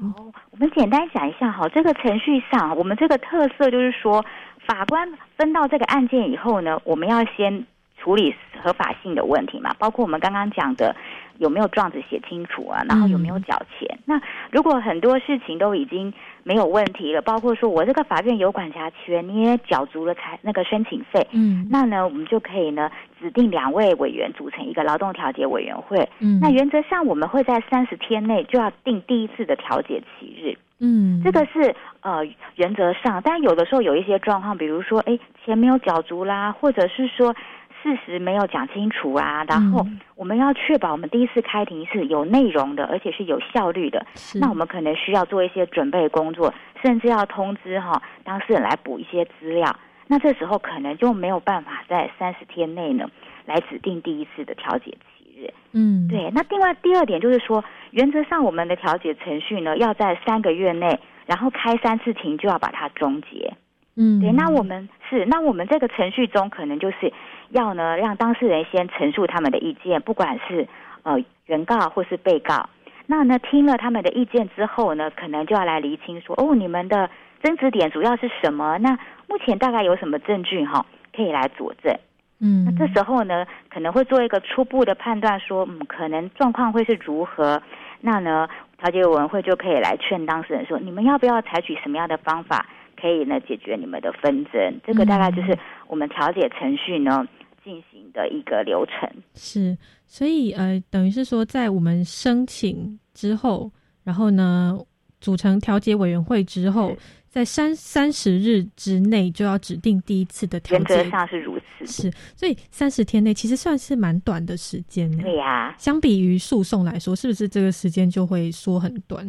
[0.52, 4.26] 我们简单讲一下哈，这个程序上，我们这个特色就是说，
[4.68, 7.66] 法官分到这个案件以后呢，我们要先
[7.98, 10.96] 处理合法性的问题嘛，包括我们刚刚讲的
[11.40, 13.98] 有没有状子写清楚啊，然后有没有缴钱。
[14.06, 16.14] 那如果很多事情都已经
[16.44, 26.08] 没有问题了，包括说我这个法院有管辖权，你也缴足了财那个申请费，嗯那呢，我们就可以呢指定两位委员组成一个劳动调解委员会。
[26.20, 30.58] 嗯那原则上我们会在三十天内就要定第一次的调解期日。
[30.80, 32.26] 嗯，这个是呃
[32.56, 37.34] 原则上，但有的时候有一些状况，比如说哎钱没有缴足啦，或者是说
[37.82, 44.06] 事实没有讲清楚啊，然后嗯我们要确保我们第一次开庭是有内容的，而且是有效率的。
[44.36, 46.54] 那我们可能需要做一些准备工作，
[46.84, 49.76] 甚至要通知哈、当事人来补一些资料。
[50.08, 53.10] 那这时候可能就没有办法在三十天内呢
[53.46, 55.54] 来指定第一次的调解期日。
[55.74, 63.54] 嗯，对，那另外第二点就是说，原则上我们的调解程序呢，要在三个月内，然后开三次庭就要把它终结。
[63.96, 67.12] 嗯，对，那我们是，那我们这个程序中可能就是
[67.50, 70.68] 要呢，让当事人先陈述他们的意见，不管是
[71.04, 72.70] 呃原告或是被告。
[73.08, 77.10] 那呢，听了他们的意见之后呢，可能就要来厘清说，哦，你们的
[77.42, 78.78] 争执点主要是什么？
[78.80, 80.86] 那目前大概有什么证据哈，
[81.16, 81.98] 可以来佐证？
[82.40, 87.62] 嗯，那这时候呢，可能会做一个初步的判断，说，嗯，可能状况会是如何。
[88.00, 94.80] 那呢，调解委员会就可以来劝当事人说，你们要不要采取什么样的方法，可以呢解决你们的纷争？
[94.86, 95.58] 这个大概就是
[95.88, 97.28] 我们调解程序呢
[97.64, 99.10] 进行的一个流程。
[99.34, 99.76] 是，
[100.06, 103.72] 所以呃，等于是说，在我们申请之后，
[104.04, 104.78] 然后呢，
[105.20, 106.96] 组成调解委员会之后，
[107.28, 111.86] 在三三十日之内就要指定第一次的调原解，则上是如此。
[111.86, 115.10] 是，所以三十天内其实算是蛮短的时间。
[115.18, 119.28] 对呀、相比于诉讼来说，是不是这个时间就会缩很短？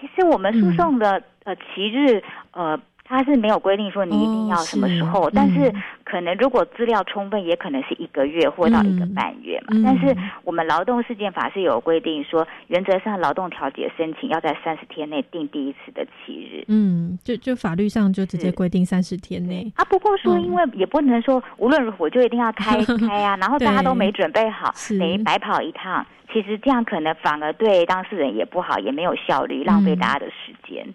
[0.00, 2.22] 其实我们诉讼的、呃期日
[2.52, 2.80] 呃。
[3.08, 9.68] 它是没有规定说你一定要什么时候，哦是但是嗯可能如果资料充分，也可能是一个月或到一个半月嘛。
[9.70, 16.64] 嗯但是我们劳动事件法是有规定说，原则上劳动调解申请要在三十天内定第一次的期日。
[16.68, 19.70] 嗯，就就法律上就直接规定三十天内。
[19.76, 22.76] 啊，不过说，嗯因为也不能说无论如何我就一定要开
[23.08, 26.04] 开啊，然后大家都没准备好，是等于白跑一趟。
[26.30, 30.86] 其实这样可能反而对当事人也不好，也没有效率，浪费嗯大家的时间。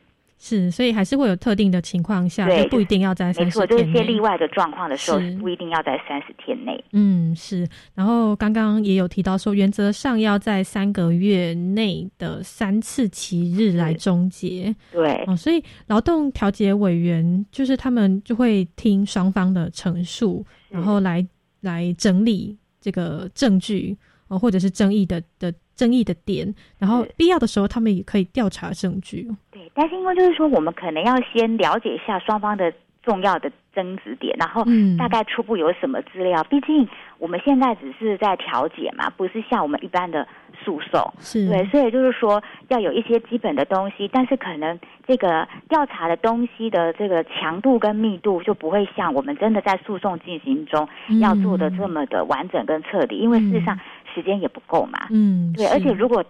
[0.45, 3.85] 是，所以还是会有特定的情况下，对就不一定要在三没错，就是。
[3.85, 6.83] 一些例外的状况的时候，不一定要在三十天内。
[6.91, 7.65] 嗯，是。
[7.95, 14.75] 然后刚刚也有提到说，原则上要在三个月内的三次期日来终结。
[14.91, 21.25] 对，哦，所以劳动调解委员就是他们就会听双方的陈述，然后来
[21.61, 23.97] 来整理这个证据，
[24.33, 29.29] 哦，或者是争议的的争议的点，然后必要的时候他们也可以调查证据。
[29.51, 32.73] 对，但是因为就是说，我们可能要先了解一下双方的
[33.03, 36.43] 重要的争执点，然后嗯大概初步有什么资料。
[36.45, 36.87] 毕竟
[37.19, 40.27] 我们现在只是在调解嘛，不是像我们一般的
[40.63, 41.13] 诉讼。
[41.19, 53.77] 是对，所以就是说要有一些基本的东西，但是可能这个调查的东西的这个强度跟密度就不会像我们真的在诉讼进行中嗯要做的这么的完整跟彻底，因为事实上
[54.13, 55.07] 时间也不够嘛。
[55.11, 56.23] 嗯，对，而且如果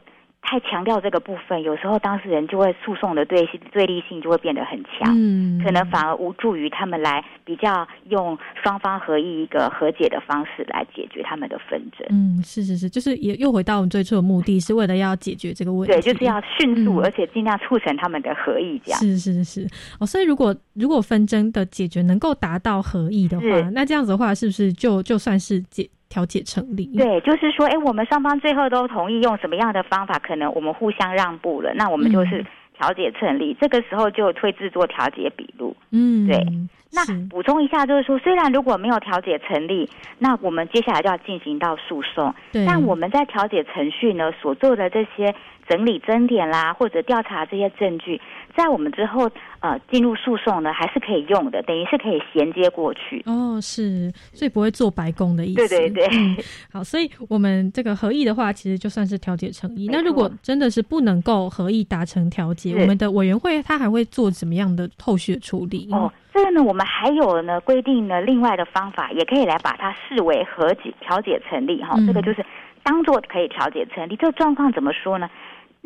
[0.46, 12.06] 太强调这个部分，有时候当事人就会诉讼的对对立性就会变得很强，嗯可能反而无助于他们来比较用双方合意一个和解的方式来解决他们的纷争。
[12.10, 15.94] 嗯，是是是，就是也又回到我们最初的目的，是为了要解决这个问题。
[15.94, 19.00] 对，就是要迅速，嗯而且尽量促成他们的合意，这样。
[19.00, 19.68] 是是是
[20.00, 26.86] 哦，所以如果如果纷争的解决能够达到合意的话，那这样子的话，是不是就就算是解调解成立？
[26.96, 32.46] 对，就是说，哎，我们双方最后都同意用什么样的方法，可能我们互相让步了，那我们就是嗯
[32.78, 33.58] 调解成立。
[33.60, 35.76] 这个时候就会制作调解笔录。
[35.90, 36.46] 嗯，对
[36.92, 39.90] 那补充一下，就是说，虽然如果没有调解成立，
[40.20, 42.32] 那我们接下来就要进行到诉讼。
[42.52, 45.34] 对但我们在调解程序呢所做的这些
[45.68, 48.22] 整理争点啦，或者调查这些证据，
[48.56, 49.30] 在我们之后
[49.62, 53.24] 呃进入诉讼呢，还是可以用的，等于是可以衔接过去。
[53.26, 55.68] 哦，是，所以不会做白工的意思。
[55.68, 56.38] 对对对嗯
[56.72, 59.90] 好，所以我们这个合议的话，其实就算是调解成议。
[59.92, 65.90] 那如果真的是不能够合议达成调解，我们的委员会它还会做怎么样的后续的处理？
[65.92, 72.46] 哦，这个呢，我们还有呢规定呢另外的方法，也可以来把它视为和解调解成立哈、嗯这个就是
[72.84, 74.16] 当做可以调解成立。
[74.16, 75.30] 这个状况怎么说呢？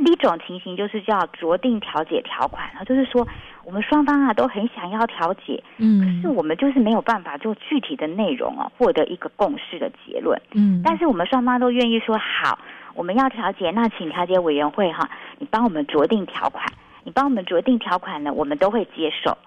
[0.05, 3.27] 一种情形就是叫酌定调解条款，啊，就是说
[3.65, 10.39] 我们双方啊都很想要调解，嗯，可是我们就是没有办法就具体的内容啊获得一个共识的结论。
[10.53, 12.59] 嗯，但是我们双方都愿意说好，
[12.93, 16.63] 我们要调解，那请调解委员会哈，你帮我们酌定条款，
[17.03, 19.37] 你帮我们酌定条款呢，我们都会接受。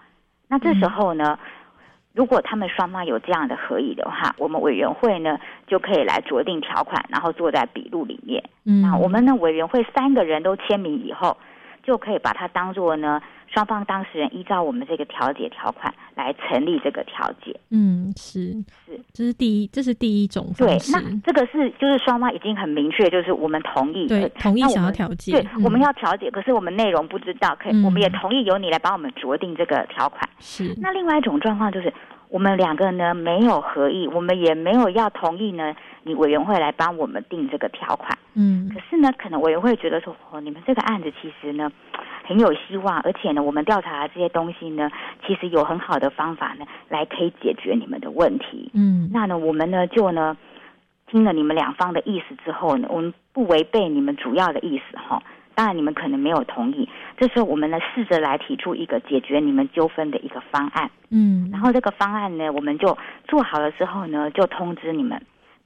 [0.48, 1.38] 那这时候呢，
[2.20, 8.44] 如果他们双方有这样的合意的话，我们委员会呢就可以来酌定条款，然后做在笔录里面。
[8.66, 11.38] 嗯，那我们呢委员会三个人都签名以后，
[11.82, 13.22] 就可以把它当做呢
[13.52, 17.58] 双方当事人依照我们这个调解条款来成立这个调解。
[17.70, 18.52] 嗯是
[18.86, 20.92] 是，这是第一，这是第一种对方，式。
[20.92, 30.20] 那这个是就是双方已经很明确，就是我们同意，对呃同意想要那我们调解对，嗯我们要调解，可是我们内容不知道，可以，嗯我们也同意由你来帮我们酌定这个条款。
[30.38, 31.92] 是，那另外一种状况就是，
[32.30, 35.74] 我们两个呢没有合意，我们也没有要同意呢，
[36.04, 38.16] 你委员会来帮我们定这个条款。
[38.34, 41.70] 嗯可是呢，可能委员会觉得说，哦，你们这个案子其实呢
[42.24, 44.88] 很有希望，而且呢，我们调查的这些东西呢，
[45.26, 48.70] 其实有很好的方法呢，来可以解决你们的问题。
[48.74, 50.36] 嗯那呢，我们呢就呢
[51.08, 55.20] 听了你们两方的意思之后呢，我们不违背你们主要的意思哈。
[55.60, 56.88] 当然，你们可能没有同意，
[57.18, 60.90] 这时候我们呢试着来提出一个解决你们纠纷的一个方案。
[61.10, 62.96] 嗯，然后这个方案呢，我们就
[63.28, 65.20] 做好了之后呢，就通知你们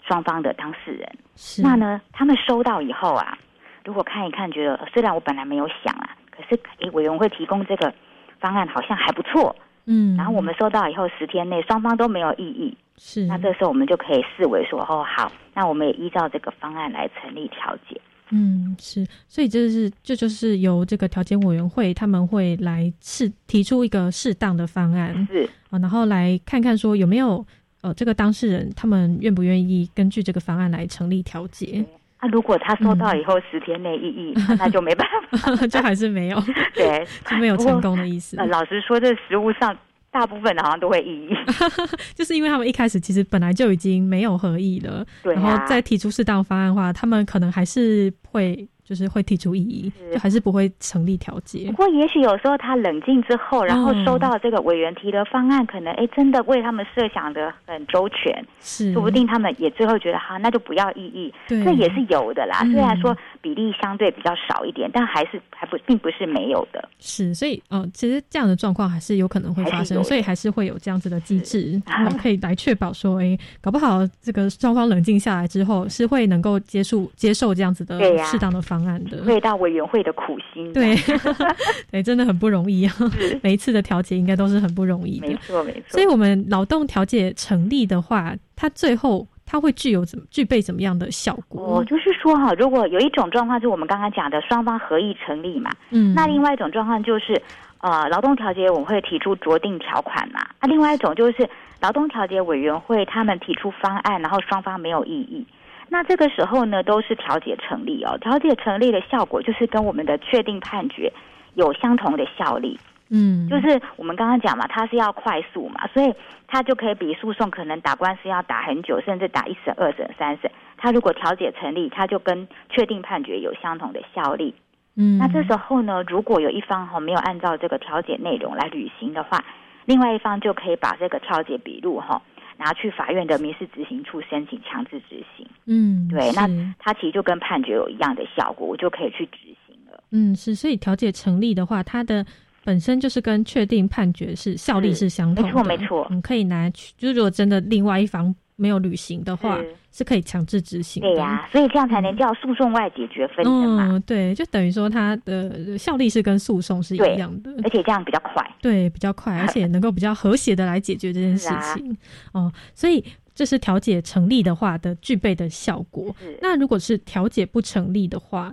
[0.05, 1.09] 双方的当事人。
[1.36, 3.38] 是那呢，他们收到以后啊，
[3.84, 7.95] 如果看一看，觉得呃虽然我本来没有想啊，可是诶，委员会提供这个
[8.40, 9.55] 方案好像还不错。
[9.86, 18.01] 嗯，然后我们收到以后，十天内双方都没有异议，是那这时候我们就可以视为说，哦，好，那我们也依照这个方案来成立调解。
[18.31, 25.49] 嗯，是，所以这是这就是由这个调解委员会他们会来适提出一个适当的方案，是。
[25.70, 27.45] 啊，然后来看看说有没有
[27.83, 31.85] 呃这个当事人他们愿不愿意根据这个方案来成立调解，
[32.18, 36.43] 啊，如果他收到以后十天内异议，那就没办法， 就还是没有，
[36.75, 38.37] 对，就没有成功的意思。
[38.39, 39.77] 呃，老实说，这实物上
[40.14, 41.28] 大部分的好像都会异议，
[42.14, 51.70] 就是因为他们一开始其实本来就已经没有合意了，对啊然后再提出适当方案的话，他们可能还是会就是会提出异议，就还是不会成立调解。
[51.70, 51.76] 不。
[51.76, 58.93] 过也许有时候他冷静之后，然后嗯收到这个委员提的方案，可能哎真的为他们设想的很周全，是。
[58.93, 61.64] 说不定他们也最后觉得哈，那就不要异议，对。
[61.64, 62.61] 这也是有的啦。
[62.62, 66.89] 嗯虽然说比例相对比较少一点，但还是还不并不是没有的。
[66.99, 79.22] 是，所以呃，其实这样的状况还是有可能会发生，所以还是会有这样子的机制，呃可以来确保说，哎，搞不好这个双方冷静下来之后，是会能够接受接受这样子的适当的方案的。
[79.25, 80.97] 会到委员会的苦心，对，
[81.93, 82.95] 对，真的很不容易啊！
[83.43, 85.29] 每一次的调解应该都是很不容易的。
[85.29, 85.83] 没错没错。
[85.89, 91.81] 所以，我们劳动调解成立的话，它最后它会具有怎么具备怎么样的效果？
[91.81, 97.41] 哦，就是说哈，如果有一种状况是我们刚刚讲的双方合意成立嘛，嗯那另外一种状况就是，
[97.81, 101.49] 呃，劳动调解委员会提出酌定条款嘛，那另外一种就是
[101.81, 105.47] 劳动调解委员会他们提出方案，然后双方没有异议。
[105.95, 108.18] 那这个时候呢，都是调解成立哦。
[108.20, 111.12] 调解成立的效果就是跟我们的确定判决
[111.55, 112.76] 有相同的效力。
[113.11, 116.12] 嗯，就是我们刚刚讲嘛，它是要快速嘛，所以
[116.49, 120.51] 它就可以比诉讼可能打官司要打很久，甚至打一审、二审、三审。
[120.76, 124.53] 它如果调解成立，它就跟确定判决有相同的效力。
[124.97, 129.45] 嗯，那这时候呢，如果有一方哈没有按照这个调解内容来履行的话，
[129.84, 132.20] 另外一方就可以把这个调解笔录哈
[132.64, 135.46] 拿去法院的民事执行处申请强制执行。
[135.66, 136.48] 嗯，对，那
[136.78, 140.02] 它其实就跟判决有一样的效果，我就可以去执行了。
[140.12, 142.24] 嗯是，所以调解成立的话，它的
[142.64, 151.09] 本身就是跟确定判决是效力是相同的，没错没错你，可以拿去，就如果真的另外一方没有履行的话，是是可以强制执行的。
[151.09, 153.88] 对呀、所以这样才能叫诉讼外解决纷争嘛。
[153.92, 158.46] 嗯，对，就等于说它的效力是跟诉讼是一对样的，而且这样比较快。
[158.61, 161.96] 对，比较快， 而且能够比较和谐的来解决这件事情。
[162.32, 166.14] 哦，所以这是调解成立的话的具备的效果。
[166.40, 168.52] 那如果是调解不成立的话，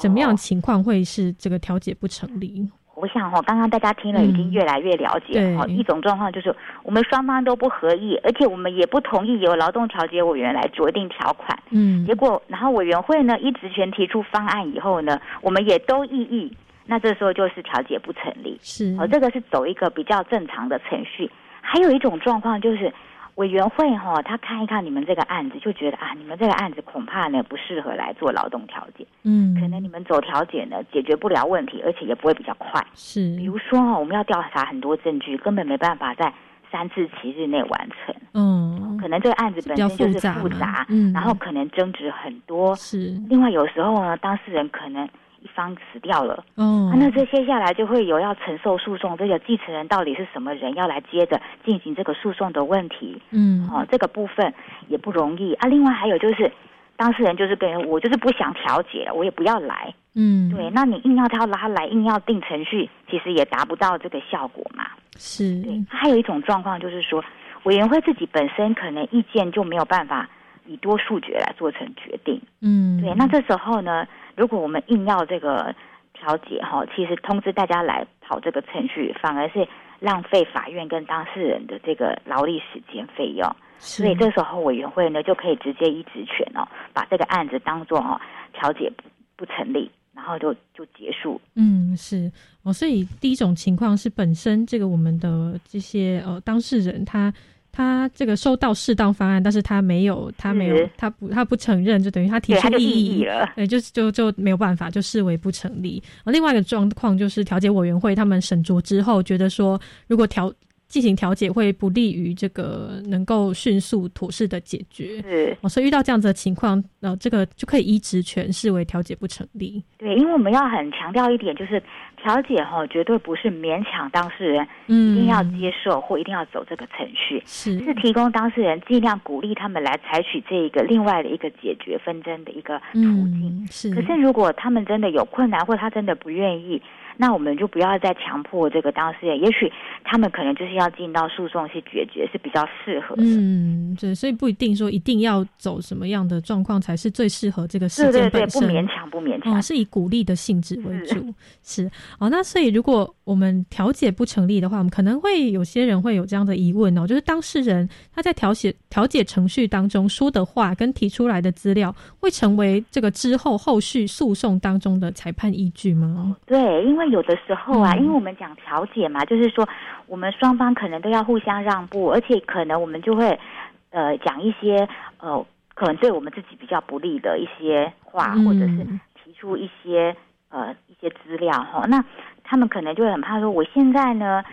[0.00, 2.68] 什么样的情况会是这个调解不成立？
[3.02, 5.66] 我想哦，刚刚大家听了已经越来越了解对哦。
[5.66, 11.58] 一种状况就是我们双方都不合意，而且我们也不同意由劳动调解委员来酌定条款。
[11.70, 18.56] 嗯结果，然后委员会呢依职权提出方案以后呢，我们也都异议，那这时候就是调解不成立。
[18.62, 21.28] 是哦，这个是走一个比较正常的程序。
[21.60, 22.92] 还有一种状况就是。
[23.36, 32.84] 委员会哈、他看一看你们这个案子，就觉得啊，你们这个案子恐怕呢不适合来做劳动调解，嗯，可能你们走调解呢解决不了问题，而且也不会比较快。
[32.94, 36.32] 是，比如说哦，我们要调查很多证据，根本没办法在
[36.70, 38.14] 三至七日内完成。
[38.34, 42.74] 嗯，可能这个案子本身就是复杂，复杂嗯然后可能争执很多。
[42.76, 53.20] 是，另外有时候呢，当事人可能一方死掉了，嗯啊，那这接下来就会有要承受诉讼，这个继承人到底是什么人，要来接着进行这个诉讼的问题。
[53.30, 54.52] 嗯，哦，这个部分
[54.88, 55.68] 也不容易啊。
[55.68, 56.50] 另外还有就是，
[56.96, 59.94] 当事人就是跟我就是不想调解了，我也不要来。
[60.14, 64.84] 嗯，对，那你硬要他拉来，硬要定程序，其实也达不到这个效果嘛。
[65.16, 67.24] 是，对，还有一种状况就是说，
[67.62, 70.28] 委员会自己本身可能意见就没有办法
[70.66, 72.40] 以多数决来做成决定。
[72.60, 74.06] 嗯，对，那这时候呢，
[74.36, 75.74] 如果我们硬要这个
[76.14, 79.66] 调解哈，其实通知大家来跑这个程序，反而是
[79.98, 83.56] 浪费法院跟当事人的这个劳力时间费用。
[83.78, 88.20] 所以这时候委员会呢就可以直接依职权哦，把这个案子当做哦
[88.52, 89.02] 调解不
[89.36, 91.40] 不成立，然后就就结束。
[91.56, 92.30] 嗯，是
[92.62, 97.32] 哦，所以第一种情况是本身这个我们的这些呃当事人他。
[97.72, 103.18] 他这个收到适当方案，但是他没有，他没有，他不，他不承认，就等于他提出异议。
[103.20, 103.50] 议了。
[103.56, 106.02] 对，就就就没有办法，就视为不成立。
[106.24, 110.52] 而另外一个状况就是调解委员会他们审酌之后，觉得说如果调
[110.92, 119.82] 进行调解会不利于这个能够迅速妥适的解决，是哦，所以遇到这样子的情况，呃，这个就可以依职权视为调解不成立。
[119.96, 121.82] 对，因为我们要很强调一点，就是
[122.22, 133.64] 调解哈、绝对不是勉强当事人嗯一定要接受或一定要走这个程序，是是提供当事人尽量鼓励他们来采取这一个另外的一个解决纷争的一个途径。
[133.64, 136.82] 嗯，是，可是如果他们真的有困难，或他真的不愿意，
[137.16, 139.70] 那我们就不要再强迫这个当事人，也许
[140.04, 143.22] 他们可能就是要进到诉讼去解决是比较适合的。
[143.24, 148.60] 嗯，对，所以不一定说一定要走什么样的状况才是最适合这个事对对对，件本身。
[148.62, 149.56] 不勉强，不勉强。
[149.56, 151.32] 哦，是以鼓励的性质为主，
[151.62, 152.28] 是哦。
[152.30, 166.36] 那所以如果我们调解不成立的话，我们可能会有些人会有这样的疑问哦，就是当事人他在调解调解程序当中说的话跟提出来的资料，会成为这个之后后续诉讼当中的裁判依据吗？
[166.44, 169.66] 对，因为有的时候啊，嗯因为我们讲调解嘛，就是说
[170.06, 173.40] 我们双方可能都要互相让步，而且可能我们就会
[173.88, 174.86] 呃讲一些
[175.16, 178.86] 呃可能对我们自己比较不利的一些话，嗯或者是
[179.24, 180.14] 提出一些
[180.50, 181.86] 呃一些资料哈。
[181.88, 182.04] 那
[182.44, 184.44] 他们可能就会很怕说，我现在呢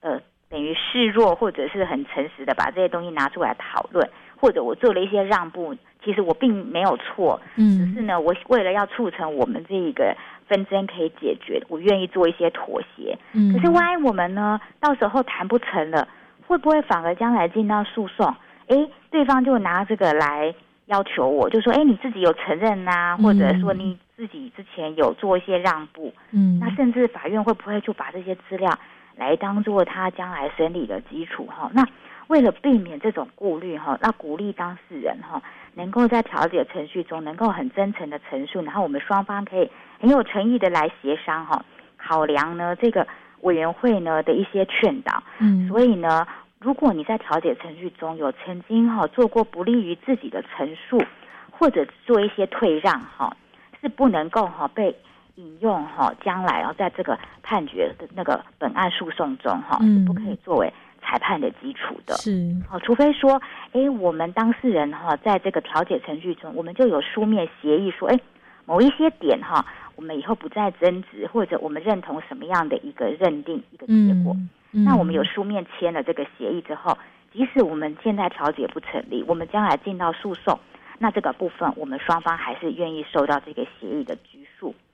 [0.00, 13.18] 呃等于示弱，或者是很诚实的把这些东西拿出来讨论，或者我做了一些让步，其实我并没有错，嗯只是呢，我为了要促成我们这一个纷争可以解决，我愿意做一些妥协。
[13.34, 16.08] 嗯可是万一我们呢，到时候谈不成了，
[16.46, 18.34] 会不会反而将来进到诉讼？
[18.68, 20.54] 诶，对方就拿这个来
[20.86, 28.70] 要求我，就说，诶，你自己有承认呐、或者说你自己之前有做一些让步，嗯那甚至法院会不会就把这些资料
[29.18, 31.46] 来当做他将来审理的基础？
[31.46, 31.84] 哈，那
[32.28, 35.42] 为了避免这种顾虑哈，那鼓励当事人哈，
[35.74, 41.64] 能够在调解程序中能够很真诚的陈述，然后我们双方可以很有诚意的来协商哈，
[41.96, 43.06] 考量呢这个
[43.40, 45.22] 委员会呢的一些劝导。
[45.38, 46.26] 嗯所以呢，
[46.60, 51.02] 如果你在调解程序中有曾经哈做过不利于自己的陈述，
[51.50, 53.36] 或者做一些退让哈，
[53.80, 54.94] 是不能够哈被
[55.38, 62.14] 引用哈将来啊在这个判决的那个本案诉讼中哈不可以作为裁判的基础的。
[62.16, 63.40] 是好，除非说，
[63.72, 68.20] 哎，我们当事人哈，在这个调解程序中，我们就有书面协议说，哎，
[68.66, 69.64] 某一些点哈，
[69.94, 74.34] 我们以后不再争执，或者我们认同什么样的一个认定一个结果。
[74.34, 74.50] 嗯
[74.84, 76.98] 那我们有书面签了这个协议之后，
[77.32, 80.58] 即使我们现在调解不成立，我们将来进到诉讼，
[80.98, 84.14] 那这个部分我们双方还是愿意受到这个协议的。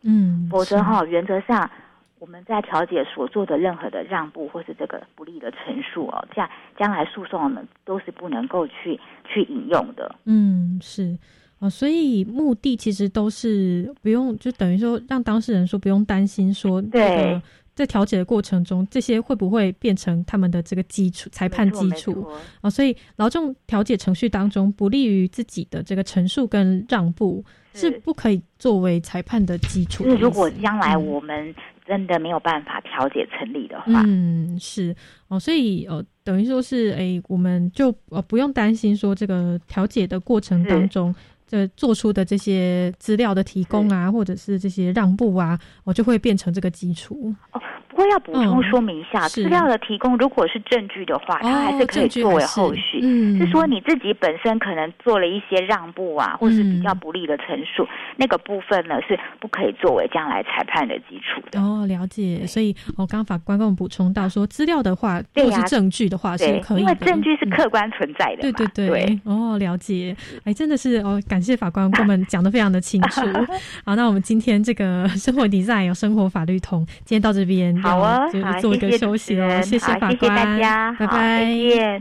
[0.04, 1.68] 嗯，否则哈，原则上
[2.18, 6.48] 我们在调解所做的任何的让步或是这个不利的陈述哦，这样
[6.78, 10.14] 将来诉讼呢都是不能够去去引用的。
[10.24, 11.18] 嗯，是。
[11.60, 17.32] 哦，所以目的其实都是不用，就等于说让当事人说不用担心说，这对。
[17.34, 17.42] 个
[17.74, 22.26] 在调解的过程中，这些会不会变成他们的这个基础裁判基础
[22.60, 22.70] 啊？
[22.70, 30.10] 所以劳动调解程序当中不利于自己的这个陈述跟让步是不可以作为裁判的基础的。
[30.10, 31.54] 就是如果将来我们
[31.86, 34.94] 真的没有办法调解成立的话，嗯，是
[35.28, 41.14] 哦，所以呃，等于说是诶，我们就呃不用担心说这个调解的过程当中。
[41.46, 47.34] 这做出的这些资料的提供啊，或者是这些让步啊，我、就会变成这个基础。
[47.52, 47.60] 哦
[47.94, 52.98] 不过要补充嗯说明一下，是资料的提供如果是证据的话，它还是可以作为后续。
[53.00, 57.86] 嗯，是说你自己本身可能做了一些让步啊，或是比较不利的陈述，
[58.16, 61.60] 那个部分呢是不可以作为将来裁判的基础的。
[61.60, 62.44] 哦，了解。
[62.48, 68.72] 所以，我、哦、刚刚法官跟我补充到说，资料的话，如果是证据的话是对，可以的，因为证据是客观存在的对嘛。
[68.74, 70.16] 对对，哦，了解。
[70.42, 73.20] 哎，真的是哦，感谢法官跟我们讲的非常的清楚。
[73.84, 81.98] 好，那我们今天这个生活 design 有生活法律通，今天到这边好啊就做一个谢谢休息哦，谢谢法官，好谢谢大家拜拜，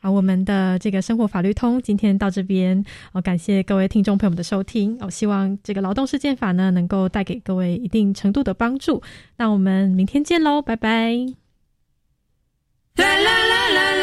[0.00, 9.00] 好我们的这个生活法律通今天到这边，哦，感谢各位听众朋友们的收听，哦，希望这个劳动事件法呢能够带给各位一定程度的帮助。
[9.36, 11.12] 那我们明天见喽，拜拜。
[12.96, 13.97] 啦啦啦啦啦。